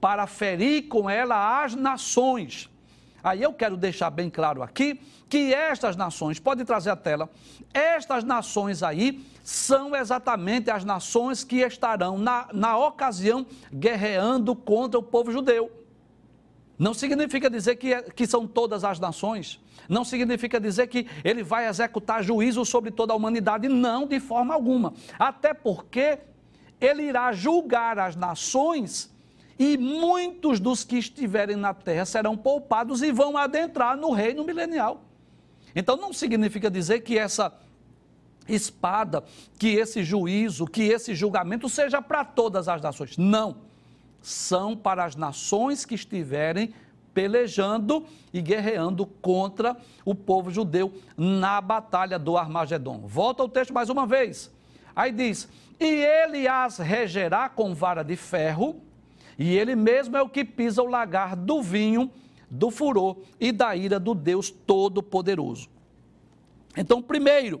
para 0.00 0.26
ferir 0.26 0.86
com 0.88 1.08
ela 1.08 1.64
as 1.64 1.74
nações. 1.74 2.70
Aí 3.24 3.42
eu 3.42 3.54
quero 3.54 3.74
deixar 3.74 4.10
bem 4.10 4.28
claro 4.28 4.62
aqui 4.62 5.00
que 5.30 5.54
estas 5.54 5.96
nações, 5.96 6.38
pode 6.38 6.62
trazer 6.62 6.90
a 6.90 6.96
tela, 6.96 7.30
estas 7.72 8.22
nações 8.22 8.82
aí 8.82 9.24
são 9.42 9.96
exatamente 9.96 10.70
as 10.70 10.84
nações 10.84 11.42
que 11.42 11.56
estarão 11.56 12.18
na, 12.18 12.48
na 12.52 12.76
ocasião 12.76 13.46
guerreando 13.72 14.54
contra 14.54 15.00
o 15.00 15.02
povo 15.02 15.32
judeu. 15.32 15.72
Não 16.78 16.92
significa 16.92 17.48
dizer 17.48 17.76
que, 17.76 18.02
que 18.12 18.26
são 18.26 18.46
todas 18.46 18.84
as 18.84 19.00
nações, 19.00 19.58
não 19.88 20.04
significa 20.04 20.60
dizer 20.60 20.88
que 20.88 21.06
ele 21.24 21.42
vai 21.42 21.66
executar 21.66 22.22
juízo 22.22 22.62
sobre 22.66 22.90
toda 22.90 23.14
a 23.14 23.16
humanidade, 23.16 23.68
não, 23.68 24.06
de 24.06 24.20
forma 24.20 24.52
alguma. 24.52 24.92
Até 25.18 25.54
porque 25.54 26.18
ele 26.78 27.04
irá 27.04 27.32
julgar 27.32 27.98
as 27.98 28.16
nações 28.16 29.13
e 29.58 29.76
muitos 29.76 30.58
dos 30.58 30.84
que 30.84 30.96
estiverem 30.96 31.56
na 31.56 31.72
terra 31.72 32.04
serão 32.04 32.36
poupados 32.36 33.02
e 33.02 33.12
vão 33.12 33.36
adentrar 33.36 33.96
no 33.96 34.12
reino 34.12 34.44
milenial. 34.44 35.02
Então 35.74 35.96
não 35.96 36.12
significa 36.12 36.70
dizer 36.70 37.00
que 37.00 37.18
essa 37.18 37.52
espada, 38.48 39.24
que 39.58 39.68
esse 39.68 40.02
juízo, 40.04 40.66
que 40.66 40.82
esse 40.82 41.14
julgamento 41.14 41.68
seja 41.68 42.02
para 42.02 42.24
todas 42.24 42.68
as 42.68 42.80
nações. 42.80 43.16
Não. 43.16 43.56
São 44.20 44.76
para 44.76 45.04
as 45.04 45.16
nações 45.16 45.84
que 45.84 45.94
estiverem 45.94 46.74
pelejando 47.12 48.04
e 48.32 48.42
guerreando 48.42 49.06
contra 49.06 49.76
o 50.04 50.14
povo 50.14 50.50
judeu 50.50 50.92
na 51.16 51.60
batalha 51.60 52.18
do 52.18 52.36
Armagedon. 52.36 53.02
Volta 53.06 53.42
ao 53.42 53.48
texto 53.48 53.72
mais 53.72 53.88
uma 53.88 54.06
vez. 54.06 54.50
Aí 54.96 55.12
diz: 55.12 55.48
E 55.78 55.84
ele 55.84 56.48
as 56.48 56.78
regerá 56.78 57.48
com 57.48 57.74
vara 57.74 58.02
de 58.02 58.16
ferro 58.16 58.82
e 59.38 59.56
ele 59.56 59.74
mesmo 59.74 60.16
é 60.16 60.22
o 60.22 60.28
que 60.28 60.44
pisa 60.44 60.82
o 60.82 60.86
lagar 60.86 61.34
do 61.34 61.62
vinho, 61.62 62.10
do 62.50 62.70
furor 62.70 63.18
e 63.40 63.50
da 63.50 63.74
ira 63.74 63.98
do 63.98 64.14
Deus 64.14 64.50
Todo-Poderoso. 64.50 65.68
Então, 66.76 67.02
primeiro, 67.02 67.60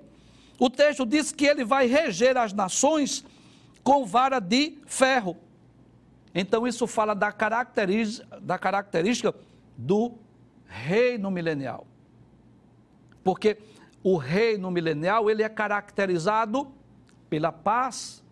o 0.58 0.70
texto 0.70 1.04
diz 1.04 1.32
que 1.32 1.46
ele 1.46 1.64
vai 1.64 1.86
reger 1.86 2.36
as 2.36 2.52
nações 2.52 3.24
com 3.82 4.06
vara 4.06 4.38
de 4.40 4.78
ferro. 4.86 5.36
Então, 6.34 6.66
isso 6.66 6.86
fala 6.86 7.14
da 7.14 7.30
característica, 7.32 8.40
da 8.40 8.58
característica 8.58 9.34
do 9.76 10.14
reino 10.66 11.30
milenial. 11.30 11.86
Porque 13.22 13.58
o 14.02 14.16
reino 14.16 14.70
milenial, 14.70 15.30
ele 15.30 15.42
é 15.42 15.48
caracterizado 15.48 16.72
pela 17.30 17.50
paz, 17.50 18.22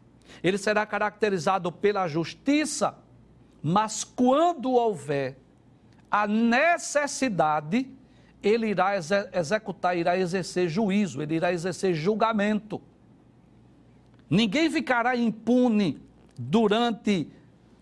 ele 0.43 0.59
será 0.59 0.85
caracterizado 0.85 1.71
pela 1.73 2.07
justiça, 2.09 2.99
mas 3.63 4.03
quando 4.03 4.73
houver 4.73 5.39
a 6.11 6.27
necessidade, 6.27 7.89
ele 8.43 8.69
irá 8.69 8.93
executar, 9.33 9.97
irá 9.97 10.19
exercer 10.19 10.69
juízo, 10.69 11.23
ele 11.23 11.37
irá 11.37 11.53
exercer 11.53 11.95
julgamento. 11.95 12.83
Ninguém 14.29 14.71
ficará 14.71 15.17
impune 15.17 16.01
durante 16.37 17.31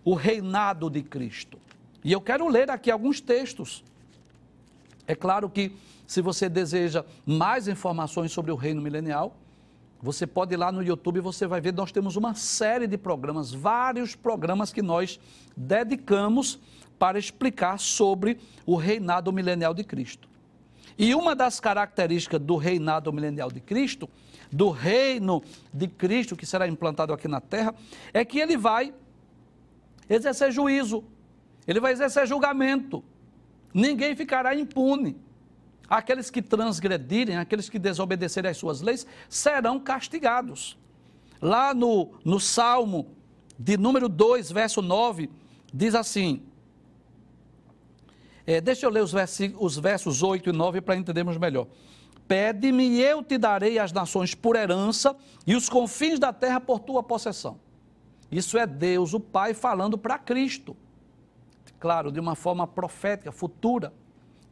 o 0.04 0.14
reinado 0.14 0.90
de 0.90 1.02
Cristo. 1.02 1.58
E 2.04 2.12
eu 2.12 2.20
quero 2.20 2.48
ler 2.48 2.70
aqui 2.70 2.90
alguns 2.90 3.20
textos. 3.20 3.84
É 5.06 5.14
claro 5.14 5.48
que, 5.48 5.72
se 6.06 6.20
você 6.20 6.48
deseja 6.48 7.04
mais 7.24 7.68
informações 7.68 8.32
sobre 8.32 8.50
o 8.50 8.56
reino 8.56 8.82
milenial, 8.82 9.36
você 10.02 10.26
pode 10.26 10.54
ir 10.54 10.56
lá 10.56 10.72
no 10.72 10.82
YouTube 10.82 11.18
e 11.18 11.20
você 11.20 11.46
vai 11.46 11.60
ver, 11.60 11.74
nós 11.74 11.92
temos 11.92 12.16
uma 12.16 12.34
série 12.34 12.86
de 12.86 12.96
programas, 12.96 13.52
vários 13.52 14.14
programas 14.14 14.72
que 14.72 14.80
nós 14.80 15.20
dedicamos 15.56 16.58
para 16.98 17.18
explicar 17.18 17.78
sobre 17.78 18.38
o 18.64 18.76
reinado 18.76 19.32
milenial 19.32 19.74
de 19.74 19.84
Cristo. 19.84 20.28
E 20.98 21.14
uma 21.14 21.34
das 21.34 21.60
características 21.60 22.40
do 22.40 22.56
reinado 22.56 23.12
milenial 23.12 23.50
de 23.50 23.60
Cristo, 23.60 24.08
do 24.50 24.70
reino 24.70 25.42
de 25.72 25.86
Cristo 25.86 26.36
que 26.36 26.44
será 26.44 26.66
implantado 26.66 27.12
aqui 27.12 27.28
na 27.28 27.40
terra, 27.40 27.74
é 28.12 28.24
que 28.24 28.38
ele 28.38 28.56
vai 28.56 28.92
exercer 30.08 30.50
juízo, 30.50 31.04
ele 31.66 31.80
vai 31.80 31.92
exercer 31.92 32.26
julgamento. 32.26 33.04
Ninguém 33.72 34.16
ficará 34.16 34.54
impune. 34.54 35.16
Aqueles 35.90 36.30
que 36.30 36.40
transgredirem, 36.40 37.36
aqueles 37.36 37.68
que 37.68 37.78
desobedecerem 37.78 38.50
às 38.50 38.56
suas 38.56 38.80
leis, 38.80 39.04
serão 39.28 39.78
castigados. 39.78 40.78
Lá 41.42 41.74
no, 41.74 42.12
no 42.24 42.38
Salmo 42.38 43.16
de 43.58 43.76
número 43.76 44.08
2, 44.08 44.52
verso 44.52 44.80
9, 44.80 45.28
diz 45.74 45.94
assim: 45.94 46.42
é, 48.46 48.60
deixa 48.60 48.84
eu 48.84 48.90
ler 48.90 49.02
os, 49.02 49.14
os 49.58 49.78
versos 49.78 50.22
8 50.22 50.50
e 50.50 50.52
9 50.52 50.80
para 50.80 50.96
entendermos 50.96 51.36
melhor. 51.36 51.68
Pede-me 52.26 52.84
e 52.84 53.00
eu 53.00 53.22
te 53.22 53.36
darei 53.38 53.78
as 53.78 53.92
nações 53.92 54.34
por 54.34 54.56
herança 54.56 55.16
e 55.46 55.54
os 55.54 55.68
confins 55.68 56.18
da 56.18 56.32
terra 56.32 56.60
por 56.60 56.80
tua 56.80 57.02
possessão. 57.02 57.60
Isso 58.30 58.56
é 58.56 58.66
Deus, 58.66 59.14
o 59.14 59.20
Pai, 59.20 59.54
falando 59.54 59.98
para 59.98 60.18
Cristo. 60.18 60.76
Claro, 61.78 62.10
de 62.10 62.20
uma 62.20 62.34
forma 62.34 62.66
profética, 62.66 63.32
futura. 63.32 63.92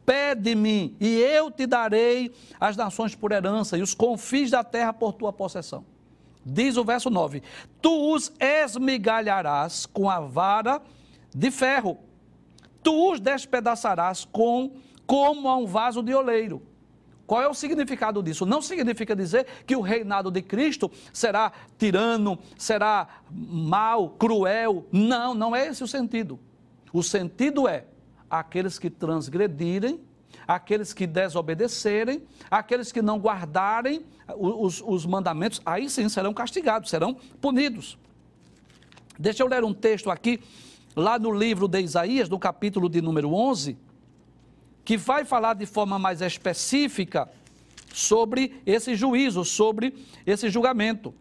Pede-me 0.08 0.96
e 0.98 1.18
eu 1.18 1.50
te 1.50 1.66
darei 1.66 2.32
as 2.58 2.74
nações 2.78 3.14
por 3.14 3.30
herança 3.30 3.76
e 3.76 3.82
os 3.82 3.92
confins 3.92 4.50
da 4.50 4.64
terra 4.64 4.90
por 4.90 5.12
tua 5.12 5.34
possessão. 5.34 5.84
Diz 6.42 6.78
o 6.78 6.84
verso 6.84 7.10
9: 7.10 7.42
Tu 7.82 8.14
os 8.14 8.32
esmigalharás 8.40 9.84
com 9.84 10.08
a 10.08 10.18
vara 10.18 10.80
de 11.34 11.50
ferro, 11.50 11.98
tu 12.82 13.12
os 13.12 13.20
despedaçarás 13.20 14.24
com 14.24 14.72
como 15.06 15.46
a 15.46 15.58
um 15.58 15.66
vaso 15.66 16.02
de 16.02 16.14
oleiro. 16.14 16.62
Qual 17.26 17.42
é 17.42 17.46
o 17.46 17.52
significado 17.52 18.22
disso? 18.22 18.46
Não 18.46 18.62
significa 18.62 19.14
dizer 19.14 19.46
que 19.66 19.76
o 19.76 19.82
reinado 19.82 20.30
de 20.30 20.40
Cristo 20.40 20.90
será 21.12 21.52
tirano, 21.76 22.38
será 22.56 23.08
mal, 23.30 24.08
cruel. 24.08 24.86
Não, 24.90 25.34
não 25.34 25.54
é 25.54 25.66
esse 25.66 25.84
o 25.84 25.86
sentido. 25.86 26.40
O 26.94 27.02
sentido 27.02 27.68
é 27.68 27.84
aqueles 28.30 28.78
que 28.78 28.90
transgredirem, 28.90 30.00
aqueles 30.46 30.92
que 30.92 31.06
desobedecerem, 31.06 32.22
aqueles 32.50 32.90
que 32.90 33.02
não 33.02 33.18
guardarem 33.18 34.04
os, 34.36 34.82
os 34.84 35.04
mandamentos, 35.06 35.60
aí 35.64 35.88
sim 35.88 36.08
serão 36.08 36.32
castigados, 36.32 36.90
serão 36.90 37.14
punidos. 37.40 37.98
Deixa 39.18 39.42
eu 39.42 39.48
ler 39.48 39.64
um 39.64 39.74
texto 39.74 40.10
aqui, 40.10 40.40
lá 40.94 41.18
no 41.18 41.32
livro 41.32 41.66
de 41.66 41.80
Isaías, 41.80 42.28
no 42.28 42.38
capítulo 42.38 42.88
de 42.88 43.00
número 43.02 43.32
11, 43.32 43.76
que 44.84 44.96
vai 44.96 45.24
falar 45.24 45.54
de 45.54 45.66
forma 45.66 45.98
mais 45.98 46.22
específica 46.22 47.28
sobre 47.92 48.62
esse 48.64 48.94
juízo, 48.94 49.44
sobre 49.44 49.94
esse 50.24 50.48
julgamento. 50.48 51.14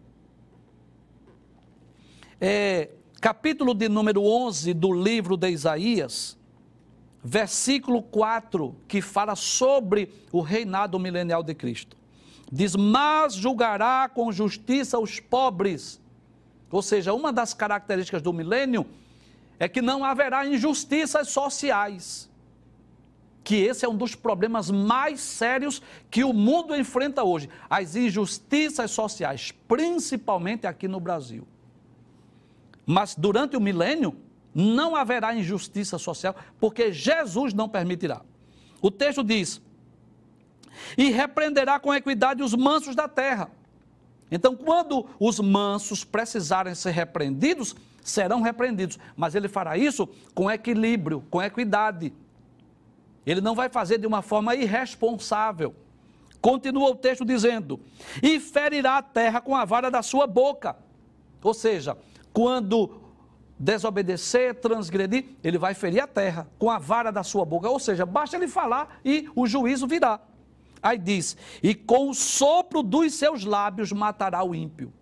É, 2.40 2.92
capítulo 3.20 3.74
de 3.74 3.90
número 3.90 4.24
11 4.24 4.74
do 4.74 4.94
livro 4.94 5.36
de 5.36 5.50
Isaías, 5.50 6.38
versículo 7.28 8.02
4, 8.02 8.74
que 8.88 9.02
fala 9.02 9.36
sobre 9.36 10.10
o 10.32 10.40
reinado 10.40 10.98
milenial 10.98 11.44
de 11.44 11.54
Cristo. 11.54 11.98
Diz: 12.50 12.74
Mas 12.74 13.34
julgará 13.34 14.08
com 14.08 14.32
justiça 14.32 14.98
os 14.98 15.20
pobres. 15.20 16.02
Ou 16.72 16.82
seja, 16.82 17.14
uma 17.14 17.34
das 17.34 17.54
características 17.54 18.22
do 18.22 18.32
milênio 18.32 18.86
é 19.60 19.68
que 19.68 19.82
não 19.82 20.06
haverá 20.06 20.46
injustiças 20.46 21.30
sociais. 21.30 22.30
Que 23.44 23.56
esse 23.56 23.86
é 23.86 23.90
um 23.90 23.96
dos 23.96 24.16
problemas 24.16 24.72
mais 24.72 25.20
sérios 25.20 25.82
que 26.10 26.24
o 26.24 26.32
mundo 26.32 26.76
enfrenta 26.76 27.24
hoje. 27.26 27.50
As 27.70 27.96
injustiças 27.96 28.92
sociais, 28.92 29.54
principalmente 29.68 30.66
aqui 30.66 30.88
no 30.88 31.00
Brasil. 31.00 31.46
Mas 32.86 33.16
durante 33.16 33.58
o 33.58 33.62
milênio, 33.62 34.16
não 34.60 34.96
haverá 34.96 35.36
injustiça 35.36 36.00
social, 36.00 36.36
porque 36.60 36.92
Jesus 36.92 37.54
não 37.54 37.70
permitirá. 37.70 38.22
O 38.82 38.90
texto 38.90 39.24
diz: 39.24 39.62
e 40.98 41.12
repreenderá 41.12 41.80
com 41.80 41.94
equidade 41.94 42.42
os 42.42 42.56
mansos 42.56 42.96
da 42.96 43.08
terra. 43.08 43.52
Então, 44.32 44.56
quando 44.56 45.06
os 45.20 45.40
mansos 45.40 46.04
precisarem 46.04 46.74
ser 46.74 46.90
repreendidos, 46.90 47.76
serão 48.02 48.42
repreendidos, 48.42 48.98
mas 49.16 49.36
ele 49.36 49.48
fará 49.48 49.78
isso 49.78 50.10
com 50.34 50.50
equilíbrio, 50.50 51.24
com 51.30 51.40
equidade. 51.40 52.12
Ele 53.28 53.42
não 53.42 53.54
vai 53.54 53.70
fazer 53.70 54.00
de 54.00 54.08
uma 54.08 54.24
forma 54.24 54.56
irresponsável. 54.56 55.76
Continua 56.42 56.90
o 56.90 56.96
texto 56.96 57.24
dizendo: 57.24 57.80
e 58.24 58.40
ferirá 58.40 58.98
a 58.98 59.04
terra 59.04 59.40
com 59.40 59.56
a 59.56 59.66
vara 59.66 59.92
da 59.92 60.02
sua 60.02 60.26
boca. 60.26 60.76
Ou 61.44 61.54
seja, 61.54 61.96
quando 62.34 63.07
desobedecer, 63.60 64.56
transgredir, 64.56 65.26
ele 65.44 65.58
vai 65.58 65.74
ferir 65.74 66.02
a 66.02 66.08
terra 66.08 66.48
com 66.60 66.70
a 66.70 66.78
vara 66.78 67.12
da 67.12 67.24
sua 67.24 67.44
boca. 67.46 67.70
Ou 67.70 67.80
seja, 67.80 68.06
basta 68.06 68.36
ele 68.36 68.48
falar 68.48 69.00
e 69.04 69.30
o 69.36 69.48
juízo 69.48 69.88
virá. 69.88 70.20
Aí 70.82 70.98
diz: 70.98 71.36
e 71.62 71.74
com 71.74 72.10
o 72.10 72.14
sopro 72.14 72.84
dos 72.84 73.14
seus 73.14 73.44
lábios 73.44 73.92
matará 73.92 74.44
o 74.44 74.54
ímpio. 74.54 74.94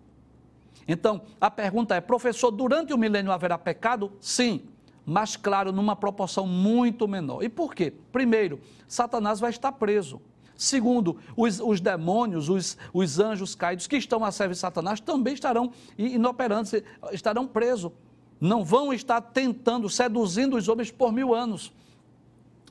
Então, 0.88 1.22
a 1.40 1.50
pergunta 1.50 1.94
é: 1.94 2.00
professor, 2.00 2.50
durante 2.50 2.92
o 2.92 2.98
milênio 2.98 3.32
haverá 3.32 3.58
pecado? 3.58 4.12
Sim, 4.20 4.62
mas 5.04 5.36
claro, 5.36 5.72
numa 5.72 5.94
proporção 5.94 6.46
muito 6.46 7.06
menor. 7.06 7.42
E 7.42 7.48
por 7.48 7.74
quê? 7.74 7.92
Primeiro, 8.10 8.60
Satanás 8.88 9.38
vai 9.38 9.50
estar 9.50 9.72
preso. 9.72 10.20
Segundo, 10.56 11.18
os, 11.36 11.60
os 11.60 11.80
demônios, 11.80 12.48
os, 12.48 12.78
os, 12.92 13.20
anjos 13.20 13.54
caídos 13.54 13.86
que 13.86 13.96
estão 13.96 14.24
a 14.24 14.32
servir 14.32 14.54
Satanás 14.54 15.00
também 15.00 15.34
estarão 15.34 15.70
inoperantes, 15.98 16.82
estarão 17.12 17.46
presos. 17.46 17.92
Não 18.40 18.64
vão 18.64 18.92
estar 18.92 19.20
tentando, 19.20 19.88
seduzindo 19.88 20.56
os 20.56 20.68
homens 20.68 20.90
por 20.90 21.12
mil 21.12 21.34
anos. 21.34 21.72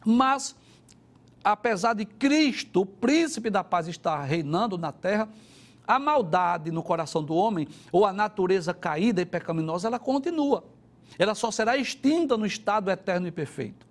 Mas, 0.05 0.55
apesar 1.43 1.93
de 1.93 2.05
Cristo, 2.05 2.81
o 2.81 2.85
príncipe 2.85 3.49
da 3.49 3.63
paz, 3.63 3.87
estar 3.87 4.23
reinando 4.23 4.77
na 4.77 4.91
terra, 4.91 5.27
a 5.87 5.99
maldade 5.99 6.71
no 6.71 6.83
coração 6.83 7.23
do 7.23 7.35
homem, 7.35 7.67
ou 7.91 8.05
a 8.05 8.13
natureza 8.13 8.73
caída 8.73 9.21
e 9.21 9.25
pecaminosa, 9.25 9.87
ela 9.87 9.99
continua. 9.99 10.63
Ela 11.17 11.35
só 11.35 11.51
será 11.51 11.77
extinta 11.77 12.37
no 12.37 12.45
estado 12.45 12.89
eterno 12.89 13.27
e 13.27 13.31
perfeito. 13.31 13.85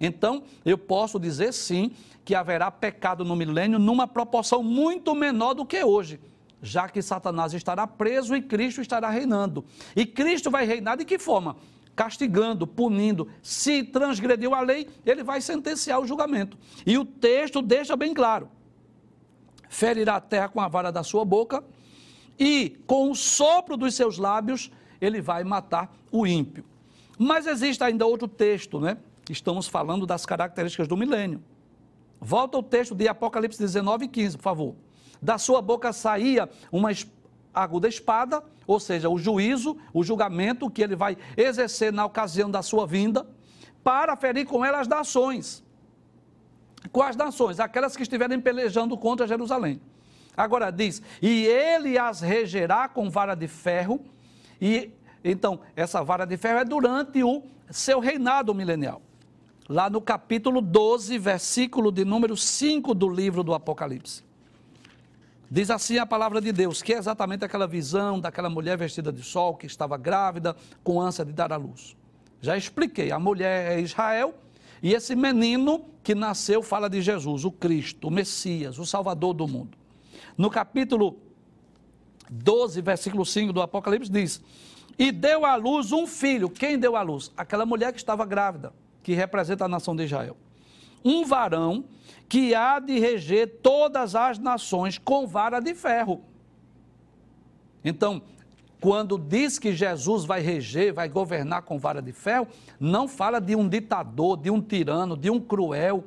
Então, 0.00 0.42
eu 0.64 0.78
posso 0.78 1.18
dizer 1.18 1.52
sim 1.52 1.92
que 2.24 2.34
haverá 2.34 2.70
pecado 2.70 3.24
no 3.24 3.34
milênio 3.34 3.78
numa 3.78 4.06
proporção 4.06 4.62
muito 4.62 5.14
menor 5.14 5.54
do 5.54 5.64
que 5.64 5.82
hoje, 5.82 6.20
já 6.62 6.88
que 6.88 7.00
Satanás 7.00 7.52
estará 7.54 7.86
preso 7.86 8.34
e 8.34 8.42
Cristo 8.42 8.80
estará 8.80 9.10
reinando. 9.10 9.64
E 9.94 10.04
Cristo 10.04 10.50
vai 10.50 10.66
reinar 10.66 10.96
de 10.96 11.04
que 11.04 11.18
forma? 11.18 11.56
Castigando, 11.94 12.66
punindo. 12.66 13.28
Se 13.42 13.82
transgrediu 13.82 14.54
a 14.54 14.60
lei, 14.60 14.88
ele 15.04 15.22
vai 15.22 15.40
sentenciar 15.40 16.00
o 16.00 16.06
julgamento. 16.06 16.56
E 16.86 16.96
o 16.96 17.04
texto 17.04 17.60
deixa 17.60 17.96
bem 17.96 18.14
claro: 18.14 18.48
ferirá 19.68 20.16
a 20.16 20.20
terra 20.20 20.48
com 20.48 20.60
a 20.60 20.68
vara 20.68 20.90
da 20.90 21.02
sua 21.02 21.24
boca, 21.24 21.62
e 22.38 22.78
com 22.86 23.10
o 23.10 23.14
sopro 23.14 23.76
dos 23.76 23.94
seus 23.94 24.18
lábios 24.18 24.70
ele 25.00 25.20
vai 25.20 25.44
matar 25.44 25.92
o 26.10 26.26
ímpio. 26.26 26.64
Mas 27.18 27.46
existe 27.46 27.82
ainda 27.82 28.06
outro 28.06 28.28
texto, 28.28 28.78
né? 28.80 28.96
Estamos 29.28 29.66
falando 29.66 30.06
das 30.06 30.24
características 30.24 30.86
do 30.88 30.96
milênio. 30.96 31.42
Volta 32.20 32.56
ao 32.56 32.62
texto 32.62 32.94
de 32.94 33.06
Apocalipse 33.08 33.58
19, 33.58 34.08
15, 34.08 34.36
por 34.36 34.42
favor. 34.42 34.74
Da 35.20 35.38
sua 35.38 35.60
boca 35.60 35.92
saía 35.92 36.48
uma 36.70 36.90
aguda 37.52 37.88
espada, 37.88 38.42
ou 38.66 38.78
seja, 38.78 39.08
o 39.08 39.18
juízo, 39.18 39.76
o 39.92 40.04
julgamento 40.04 40.70
que 40.70 40.82
ele 40.82 40.94
vai 40.94 41.16
exercer 41.36 41.92
na 41.92 42.04
ocasião 42.04 42.50
da 42.50 42.62
sua 42.62 42.86
vinda, 42.86 43.26
para 43.82 44.16
ferir 44.16 44.46
com 44.46 44.64
ela 44.64 44.80
as 44.80 44.88
nações. 44.88 45.64
Quais 46.92 47.16
nações? 47.16 47.58
Aquelas 47.58 47.96
que 47.96 48.02
estiverem 48.02 48.40
pelejando 48.40 48.96
contra 48.96 49.26
Jerusalém. 49.26 49.80
Agora 50.36 50.70
diz: 50.70 51.02
e 51.20 51.46
ele 51.46 51.98
as 51.98 52.20
regerá 52.20 52.88
com 52.88 53.10
vara 53.10 53.34
de 53.34 53.48
ferro, 53.48 54.00
e 54.60 54.92
então 55.24 55.60
essa 55.74 56.02
vara 56.04 56.24
de 56.24 56.36
ferro 56.36 56.60
é 56.60 56.64
durante 56.64 57.22
o 57.24 57.42
seu 57.70 57.98
reinado 57.98 58.54
milenial. 58.54 59.02
Lá 59.68 59.90
no 59.90 60.00
capítulo 60.00 60.60
12, 60.60 61.18
versículo 61.18 61.90
de 61.90 62.04
número 62.04 62.36
5 62.36 62.94
do 62.94 63.08
livro 63.08 63.42
do 63.42 63.52
Apocalipse. 63.52 64.27
Diz 65.50 65.70
assim 65.70 65.98
a 65.98 66.04
palavra 66.04 66.40
de 66.40 66.52
Deus, 66.52 66.82
que 66.82 66.92
é 66.92 66.98
exatamente 66.98 67.44
aquela 67.44 67.66
visão 67.66 68.20
daquela 68.20 68.50
mulher 68.50 68.76
vestida 68.76 69.10
de 69.10 69.22
sol 69.22 69.56
que 69.56 69.66
estava 69.66 69.96
grávida 69.96 70.54
com 70.84 71.00
ânsia 71.00 71.24
de 71.24 71.32
dar 71.32 71.52
à 71.52 71.56
luz. 71.56 71.96
Já 72.40 72.56
expliquei, 72.56 73.10
a 73.10 73.18
mulher 73.18 73.78
é 73.78 73.80
Israel 73.80 74.34
e 74.82 74.94
esse 74.94 75.16
menino 75.16 75.84
que 76.02 76.14
nasceu 76.14 76.62
fala 76.62 76.88
de 76.88 77.00
Jesus, 77.00 77.44
o 77.44 77.50
Cristo, 77.50 78.08
o 78.08 78.10
Messias, 78.10 78.78
o 78.78 78.84
Salvador 78.84 79.34
do 79.34 79.48
mundo. 79.48 79.76
No 80.36 80.50
capítulo 80.50 81.18
12, 82.30 82.80
versículo 82.82 83.24
5 83.24 83.52
do 83.52 83.62
Apocalipse 83.62 84.10
diz: 84.10 84.42
E 84.98 85.10
deu 85.10 85.44
à 85.44 85.56
luz 85.56 85.92
um 85.92 86.06
filho. 86.06 86.48
Quem 86.48 86.78
deu 86.78 86.94
à 86.94 87.02
luz? 87.02 87.32
Aquela 87.36 87.64
mulher 87.64 87.92
que 87.92 87.98
estava 87.98 88.24
grávida, 88.24 88.72
que 89.02 89.14
representa 89.14 89.64
a 89.64 89.68
nação 89.68 89.96
de 89.96 90.04
Israel. 90.04 90.36
Um 91.04 91.24
varão 91.24 91.84
que 92.28 92.54
há 92.54 92.78
de 92.78 92.98
reger 92.98 93.60
todas 93.62 94.14
as 94.14 94.38
nações 94.38 94.98
com 94.98 95.26
vara 95.26 95.60
de 95.60 95.74
ferro. 95.74 96.22
Então, 97.84 98.22
quando 98.80 99.18
diz 99.18 99.58
que 99.58 99.72
Jesus 99.72 100.24
vai 100.24 100.40
reger, 100.40 100.92
vai 100.92 101.08
governar 101.08 101.62
com 101.62 101.78
vara 101.78 102.00
de 102.00 102.12
ferro, 102.12 102.46
não 102.78 103.08
fala 103.08 103.40
de 103.40 103.56
um 103.56 103.68
ditador, 103.68 104.36
de 104.36 104.50
um 104.50 104.60
tirano, 104.60 105.16
de 105.16 105.30
um 105.30 105.40
cruel, 105.40 106.04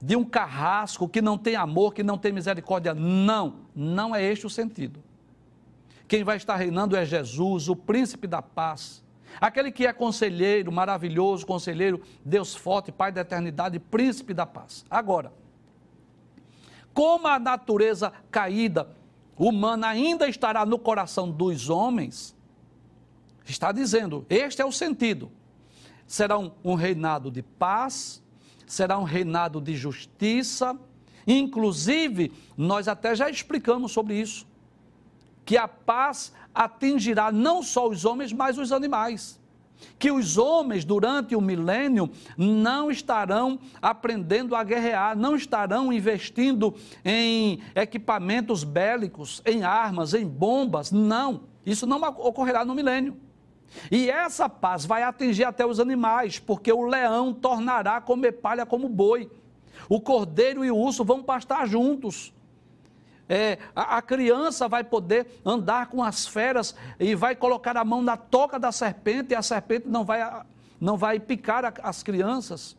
de 0.00 0.16
um 0.16 0.24
carrasco 0.24 1.08
que 1.08 1.20
não 1.20 1.36
tem 1.36 1.54
amor, 1.54 1.92
que 1.92 2.02
não 2.02 2.16
tem 2.16 2.32
misericórdia. 2.32 2.94
Não, 2.94 3.56
não 3.74 4.14
é 4.14 4.22
este 4.22 4.46
o 4.46 4.50
sentido. 4.50 5.00
Quem 6.06 6.24
vai 6.24 6.36
estar 6.36 6.56
reinando 6.56 6.96
é 6.96 7.04
Jesus, 7.04 7.68
o 7.68 7.76
príncipe 7.76 8.26
da 8.26 8.40
paz. 8.40 9.02
Aquele 9.40 9.70
que 9.70 9.86
é 9.86 9.92
conselheiro, 9.92 10.72
maravilhoso 10.72 11.46
conselheiro, 11.46 12.02
Deus 12.24 12.54
forte, 12.54 12.90
Pai 12.90 13.12
da 13.12 13.20
eternidade, 13.20 13.78
príncipe 13.78 14.34
da 14.34 14.46
paz. 14.46 14.84
Agora, 14.90 15.32
como 16.92 17.28
a 17.28 17.38
natureza 17.38 18.12
caída 18.30 18.88
humana 19.36 19.88
ainda 19.88 20.28
estará 20.28 20.66
no 20.66 20.78
coração 20.78 21.30
dos 21.30 21.70
homens, 21.70 22.34
está 23.46 23.70
dizendo, 23.70 24.26
este 24.28 24.60
é 24.60 24.64
o 24.64 24.72
sentido. 24.72 25.30
Será 26.06 26.38
um, 26.38 26.50
um 26.64 26.74
reinado 26.74 27.30
de 27.30 27.42
paz, 27.42 28.22
será 28.66 28.98
um 28.98 29.04
reinado 29.04 29.60
de 29.60 29.76
justiça, 29.76 30.76
inclusive, 31.26 32.32
nós 32.56 32.88
até 32.88 33.14
já 33.14 33.30
explicamos 33.30 33.92
sobre 33.92 34.20
isso, 34.20 34.46
que 35.44 35.56
a 35.56 35.68
paz 35.68 36.32
atingirá 36.58 37.30
não 37.30 37.62
só 37.62 37.88
os 37.88 38.04
homens, 38.04 38.32
mas 38.32 38.58
os 38.58 38.72
animais 38.72 39.38
que 39.96 40.10
os 40.10 40.36
homens, 40.36 40.84
durante 40.84 41.36
o 41.36 41.40
milênio, 41.40 42.10
não 42.36 42.90
estarão 42.90 43.60
aprendendo 43.80 44.56
a 44.56 44.64
guerrear, 44.64 45.16
não 45.16 45.36
estarão 45.36 45.92
investindo 45.92 46.74
em 47.04 47.60
equipamentos 47.76 48.64
bélicos, 48.64 49.40
em 49.46 49.62
armas, 49.62 50.14
em 50.14 50.26
bombas. 50.26 50.90
Não, 50.90 51.42
isso 51.64 51.86
não 51.86 52.00
ocorrerá 52.02 52.64
no 52.64 52.74
milênio. 52.74 53.16
E 53.88 54.10
essa 54.10 54.48
paz 54.48 54.84
vai 54.84 55.04
atingir 55.04 55.44
até 55.44 55.64
os 55.64 55.78
animais, 55.78 56.40
porque 56.40 56.72
o 56.72 56.82
leão 56.82 57.32
tornará 57.32 58.00
comer 58.00 58.32
palha 58.32 58.66
como 58.66 58.88
boi. 58.88 59.30
O 59.88 60.00
cordeiro 60.00 60.64
e 60.64 60.70
o 60.72 60.76
urso 60.76 61.04
vão 61.04 61.22
pastar 61.22 61.68
juntos 61.68 62.32
é, 63.28 63.58
a, 63.76 63.98
a, 63.98 64.02
criança 64.02 64.68
vai 64.68 64.82
poder 64.82 65.40
andar 65.44 65.88
com 65.88 66.02
as 66.02 66.26
feras 66.26 66.74
e 66.98 67.14
vai 67.14 67.36
colocar 67.36 67.76
a 67.76 67.84
mão 67.84 68.00
na 68.00 68.16
toca 68.16 68.58
da 68.58 68.72
serpente 68.72 69.32
e 69.32 69.36
a 69.36 69.42
serpente 69.42 69.86
não 69.86 70.04
vai, 70.04 70.42
não 70.80 70.96
vai 70.96 71.20
picar 71.20 71.64
a, 71.64 71.72
as 71.82 72.02
crianças. 72.02 72.76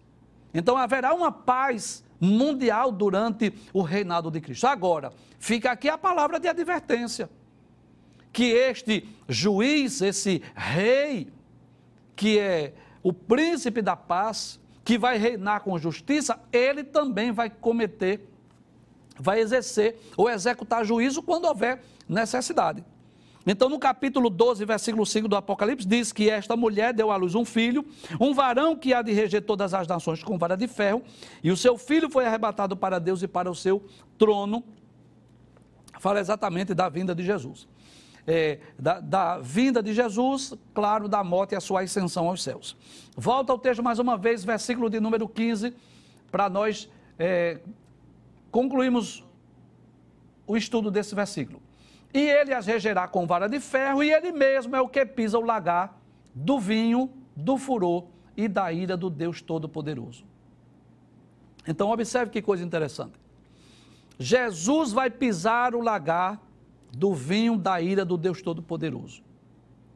Então 0.53 0.75
haverá 0.75 1.13
uma 1.13 1.31
paz 1.31 2.03
mundial 2.19 2.91
durante 2.91 3.53
o 3.71 3.81
reinado 3.81 4.31
de 4.31 4.41
Cristo. 4.41 4.65
Agora, 4.65 5.13
fica 5.37 5.71
aqui 5.71 5.87
a 5.87 5.97
palavra 5.97 6.39
de 6.39 6.47
advertência: 6.47 7.29
que 8.33 8.45
este 8.45 9.07
juiz, 9.27 10.01
esse 10.01 10.41
rei, 10.55 11.31
que 12.15 12.39
é 12.39 12.73
o 13.03 13.13
príncipe 13.13 13.81
da 13.81 13.95
paz, 13.95 14.59
que 14.83 14.97
vai 14.97 15.17
reinar 15.17 15.61
com 15.61 15.77
justiça, 15.77 16.39
ele 16.51 16.83
também 16.83 17.31
vai 17.31 17.49
cometer 17.49 18.28
vai 19.19 19.39
exercer 19.39 19.99
ou 20.15 20.29
executar 20.29 20.85
juízo 20.85 21.21
quando 21.21 21.45
houver 21.45 21.81
necessidade. 22.07 22.83
Então, 23.45 23.69
no 23.69 23.79
capítulo 23.79 24.29
12, 24.29 24.63
versículo 24.65 25.05
5 25.05 25.27
do 25.27 25.35
Apocalipse, 25.35 25.87
diz 25.87 26.11
que 26.11 26.29
esta 26.29 26.55
mulher 26.55 26.93
deu 26.93 27.09
à 27.09 27.15
luz 27.15 27.35
um 27.35 27.45
filho, 27.45 27.85
um 28.19 28.33
varão 28.33 28.75
que 28.75 28.93
há 28.93 29.01
de 29.01 29.11
reger 29.11 29.41
todas 29.41 29.73
as 29.73 29.87
nações 29.87 30.23
com 30.23 30.37
vara 30.37 30.55
de 30.55 30.67
ferro, 30.67 31.01
e 31.43 31.49
o 31.49 31.57
seu 31.57 31.77
filho 31.77 32.09
foi 32.09 32.25
arrebatado 32.25 32.75
para 32.75 32.99
Deus 32.99 33.23
e 33.23 33.27
para 33.27 33.49
o 33.49 33.55
seu 33.55 33.83
trono. 34.17 34.63
Fala 35.99 36.19
exatamente 36.19 36.73
da 36.73 36.89
vinda 36.89 37.15
de 37.15 37.23
Jesus. 37.23 37.67
É, 38.27 38.59
da, 38.77 38.99
da, 38.99 39.39
vinda 39.39 39.81
de 39.81 39.93
Jesus, 39.93 40.53
claro, 40.73 41.07
da 41.07 41.23
morte 41.23 41.53
e 41.53 41.55
a 41.55 41.59
sua 41.59 41.81
ascensão 41.81 42.27
aos 42.27 42.43
céus. 42.43 42.77
Volta 43.17 43.51
ao 43.51 43.57
texto 43.57 43.81
mais 43.81 43.97
uma 43.97 44.15
vez, 44.15 44.43
versículo 44.43 44.89
de 44.89 44.99
número 44.99 45.27
15, 45.27 45.73
para 46.29 46.47
nós 46.47 46.87
é, 47.17 47.59
concluímos 48.51 49.23
o 50.45 50.57
estudo 50.57 50.89
desse 50.89 51.13
versículo. 51.13 51.61
E 52.13 52.19
ele 52.19 52.53
as 52.53 52.65
regerá 52.65 53.07
com 53.07 53.27
vara 53.27 53.47
de 53.47 53.59
ferro, 53.59 54.03
e 54.03 54.11
ele 54.11 54.31
mesmo 54.31 54.75
é 54.75 54.81
o 54.81 54.87
que 54.87 55.05
pisa 55.05 55.37
o 55.37 55.41
lagar 55.41 55.99
do 56.33 56.59
vinho, 56.59 57.11
do 57.35 57.57
furor 57.57 58.05
e 58.35 58.47
da 58.47 58.71
ira 58.71 58.97
do 58.97 59.09
Deus 59.09 59.41
Todo-Poderoso. 59.41 60.23
Então, 61.67 61.91
observe 61.91 62.31
que 62.31 62.41
coisa 62.41 62.63
interessante. 62.63 63.13
Jesus 64.17 64.91
vai 64.91 65.09
pisar 65.09 65.75
o 65.75 65.81
lagar 65.81 66.41
do 66.91 67.13
vinho 67.13 67.57
da 67.57 67.79
ira 67.79 68.03
do 68.03 68.17
Deus 68.17 68.41
Todo-Poderoso. 68.41 69.21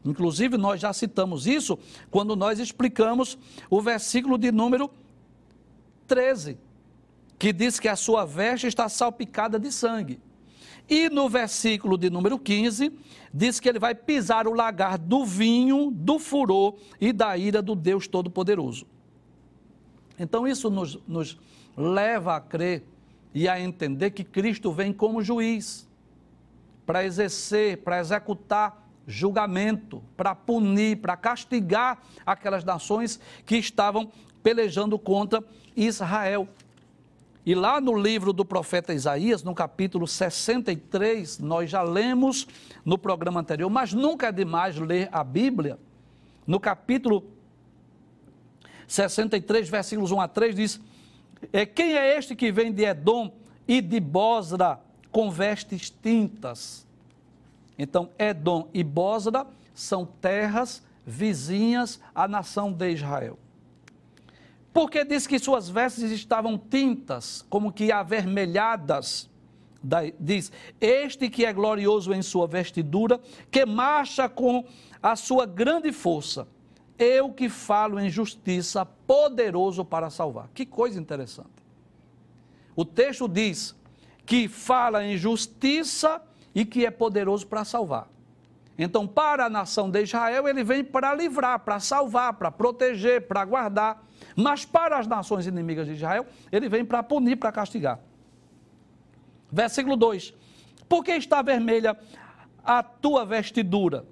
Inclusive, 0.06 0.58
nós 0.58 0.82
já 0.82 0.94
citamos 0.94 1.48
isso 1.48 1.80
quando 2.12 2.36
nós 2.36 2.60
explicamos 2.60 3.38
o 3.70 3.82
versículo 3.82 4.38
de 4.38 4.52
número 4.52 4.92
13, 6.08 6.58
que 7.44 7.52
diz 7.52 7.78
que 7.78 7.90
a 7.90 7.96
sua 7.98 8.24
veste 8.24 8.68
está 8.68 8.88
salpicada 8.88 9.60
de 9.60 9.70
sangue. 9.70 10.18
E 10.88 11.10
no 11.10 11.28
versículo 11.28 11.98
de 11.98 12.10
número 12.10 12.40
15, 12.40 12.90
diz 13.34 13.60
que 13.60 13.68
ele 13.68 13.80
vai 13.80 13.94
pisar 13.94 14.48
o 14.48 14.54
lagar 14.54 14.98
do 14.98 15.26
vinho, 15.26 15.92
do 15.92 16.18
furor 16.20 16.78
e 17.02 17.12
da 17.12 17.38
ira 17.38 17.62
do 17.62 17.76
Deus 17.76 18.08
Todo-Poderoso. 18.08 18.88
Então, 20.18 20.48
isso 20.48 20.70
nos, 20.70 20.98
nos 21.06 21.38
leva 21.76 22.38
a 22.38 22.40
crer 22.40 22.86
e 23.34 23.46
a 23.50 23.60
entender 23.60 24.12
que 24.12 24.24
Cristo 24.24 24.72
vem 24.72 24.94
como 24.94 25.22
juiz 25.22 25.86
para 26.86 27.04
exercer, 27.04 27.80
para 27.80 28.00
executar 28.00 28.88
julgamento, 29.06 30.02
para 30.16 30.34
punir, 30.34 31.02
para 31.02 31.18
castigar 31.18 32.02
aquelas 32.26 32.64
nações 32.64 33.20
que 33.46 33.58
estavam 33.58 34.10
pelejando 34.42 34.98
contra 34.98 35.44
Israel. 35.76 36.48
E 37.46 37.54
lá 37.54 37.82
no 37.82 37.98
livro 37.98 38.32
do 38.32 38.46
profeta 38.46 38.94
Isaías, 38.94 39.44
no 39.44 39.54
capítulo 39.54 40.08
63, 40.08 41.40
nós 41.40 41.70
já 41.70 41.82
lemos 41.82 42.48
no 42.86 42.98
programa 42.98 43.42
anterior, 43.42 43.70
mas 43.70 43.94
nunca 43.94 44.28
é 44.28 44.32
demais 44.32 44.78
ler 44.78 45.10
a 45.12 45.24
Bíblia. 45.24 45.78
No 46.48 46.58
capítulo 46.58 47.26
63, 48.88 49.68
versículos 49.68 50.12
1 50.12 50.22
a 50.22 50.28
3, 50.28 50.56
diz: 50.56 50.82
é, 51.52 51.66
Quem 51.66 51.98
é 51.98 52.18
este 52.18 52.34
que 52.34 52.50
vem 52.50 52.72
de 52.72 52.84
Edom 52.84 53.34
e 53.68 53.82
de 53.82 54.00
Bosra 54.00 54.80
com 55.12 55.30
vestes 55.30 55.90
tintas? 55.90 56.88
Então, 57.78 58.10
Edom 58.18 58.70
e 58.74 58.84
Bosra 58.84 59.46
são 59.74 60.06
terras 60.06 60.82
vizinhas 61.06 62.00
à 62.16 62.26
nação 62.26 62.72
de 62.72 62.90
Israel. 62.92 63.38
Porque 64.74 65.06
diz 65.06 65.28
que 65.28 65.38
suas 65.38 65.70
vestes 65.70 66.10
estavam 66.12 66.58
tintas, 66.58 67.46
como 67.48 67.72
que 67.72 67.92
avermelhadas. 67.92 69.30
Diz: 70.20 70.52
Este 70.82 71.30
que 71.30 71.46
é 71.46 71.54
glorioso 71.54 72.14
em 72.14 72.22
sua 72.22 72.48
vestidura, 72.48 73.20
que 73.52 73.66
marcha 73.66 74.28
com 74.28 74.66
a 75.02 75.16
sua 75.16 75.46
grande 75.46 75.92
força. 75.92 76.48
Eu 76.98 77.32
que 77.32 77.50
falo 77.50 78.00
em 78.00 78.10
justiça, 78.10 78.86
poderoso 78.86 79.86
para 79.86 80.10
salvar. 80.10 80.50
Que 80.54 80.66
coisa 80.66 81.00
interessante. 81.00 81.50
O 82.76 82.86
texto 82.86 83.28
diz 83.28 83.76
que 84.26 84.48
fala 84.48 85.04
em 85.06 85.18
justiça 85.18 86.22
e 86.56 86.66
que 86.66 86.86
é 86.86 86.92
poderoso 86.92 87.46
para 87.46 87.66
salvar. 87.66 88.13
Então, 88.78 89.08
para 89.08 89.46
a 89.46 89.50
nação 89.50 89.90
de 89.90 90.02
Israel, 90.02 90.48
ele 90.48 90.64
vem 90.64 90.84
para 90.84 91.14
livrar, 91.14 91.60
para 91.60 91.80
salvar, 91.80 92.34
para 92.34 92.50
proteger, 92.52 93.28
para 93.28 93.46
guardar. 93.46 94.04
Mas 94.36 94.66
para 94.66 94.98
as 94.98 95.06
nações 95.06 95.46
inimigas 95.46 95.86
de 95.86 95.94
Israel, 95.94 96.26
ele 96.52 96.68
vem 96.68 96.84
para 96.84 97.04
punir, 97.04 97.36
para 97.36 97.52
castigar. 97.52 98.00
Versículo 99.52 99.96
2: 99.96 100.34
Por 100.90 101.04
que 101.04 101.12
está 101.12 101.42
vermelha 101.42 101.96
a 102.64 102.82
tua 102.82 103.26
vestidura 103.26 104.06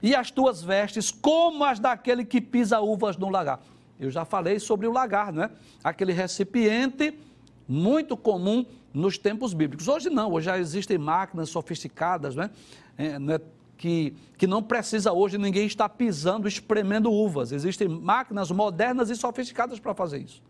e 0.00 0.14
as 0.14 0.30
tuas 0.30 0.62
vestes 0.62 1.10
como 1.10 1.64
as 1.64 1.80
daquele 1.80 2.24
que 2.24 2.40
pisa 2.40 2.80
uvas 2.80 3.16
no 3.16 3.28
lagar? 3.28 3.60
Eu 3.98 4.10
já 4.10 4.24
falei 4.24 4.60
sobre 4.60 4.86
o 4.86 4.92
lagar, 4.92 5.32
não 5.32 5.44
é? 5.44 5.50
Aquele 5.82 6.12
recipiente 6.12 7.18
muito 7.66 8.16
comum 8.16 8.64
nos 8.92 9.18
tempos 9.18 9.52
bíblicos. 9.52 9.88
Hoje 9.88 10.08
não, 10.10 10.30
hoje 10.32 10.46
já 10.46 10.58
existem 10.58 10.98
máquinas 10.98 11.48
sofisticadas, 11.48 12.36
não 12.36 12.44
é? 12.44 12.50
É, 12.96 13.18
não 13.18 13.34
é 13.34 13.40
que, 13.76 14.14
que 14.38 14.46
não 14.46 14.62
precisa 14.62 15.12
hoje 15.12 15.38
ninguém 15.38 15.66
estar 15.66 15.88
pisando, 15.88 16.48
espremendo 16.48 17.10
uvas. 17.12 17.52
Existem 17.52 17.88
máquinas 17.88 18.50
modernas 18.50 19.10
e 19.10 19.16
sofisticadas 19.16 19.78
para 19.78 19.94
fazer 19.94 20.18
isso. 20.18 20.42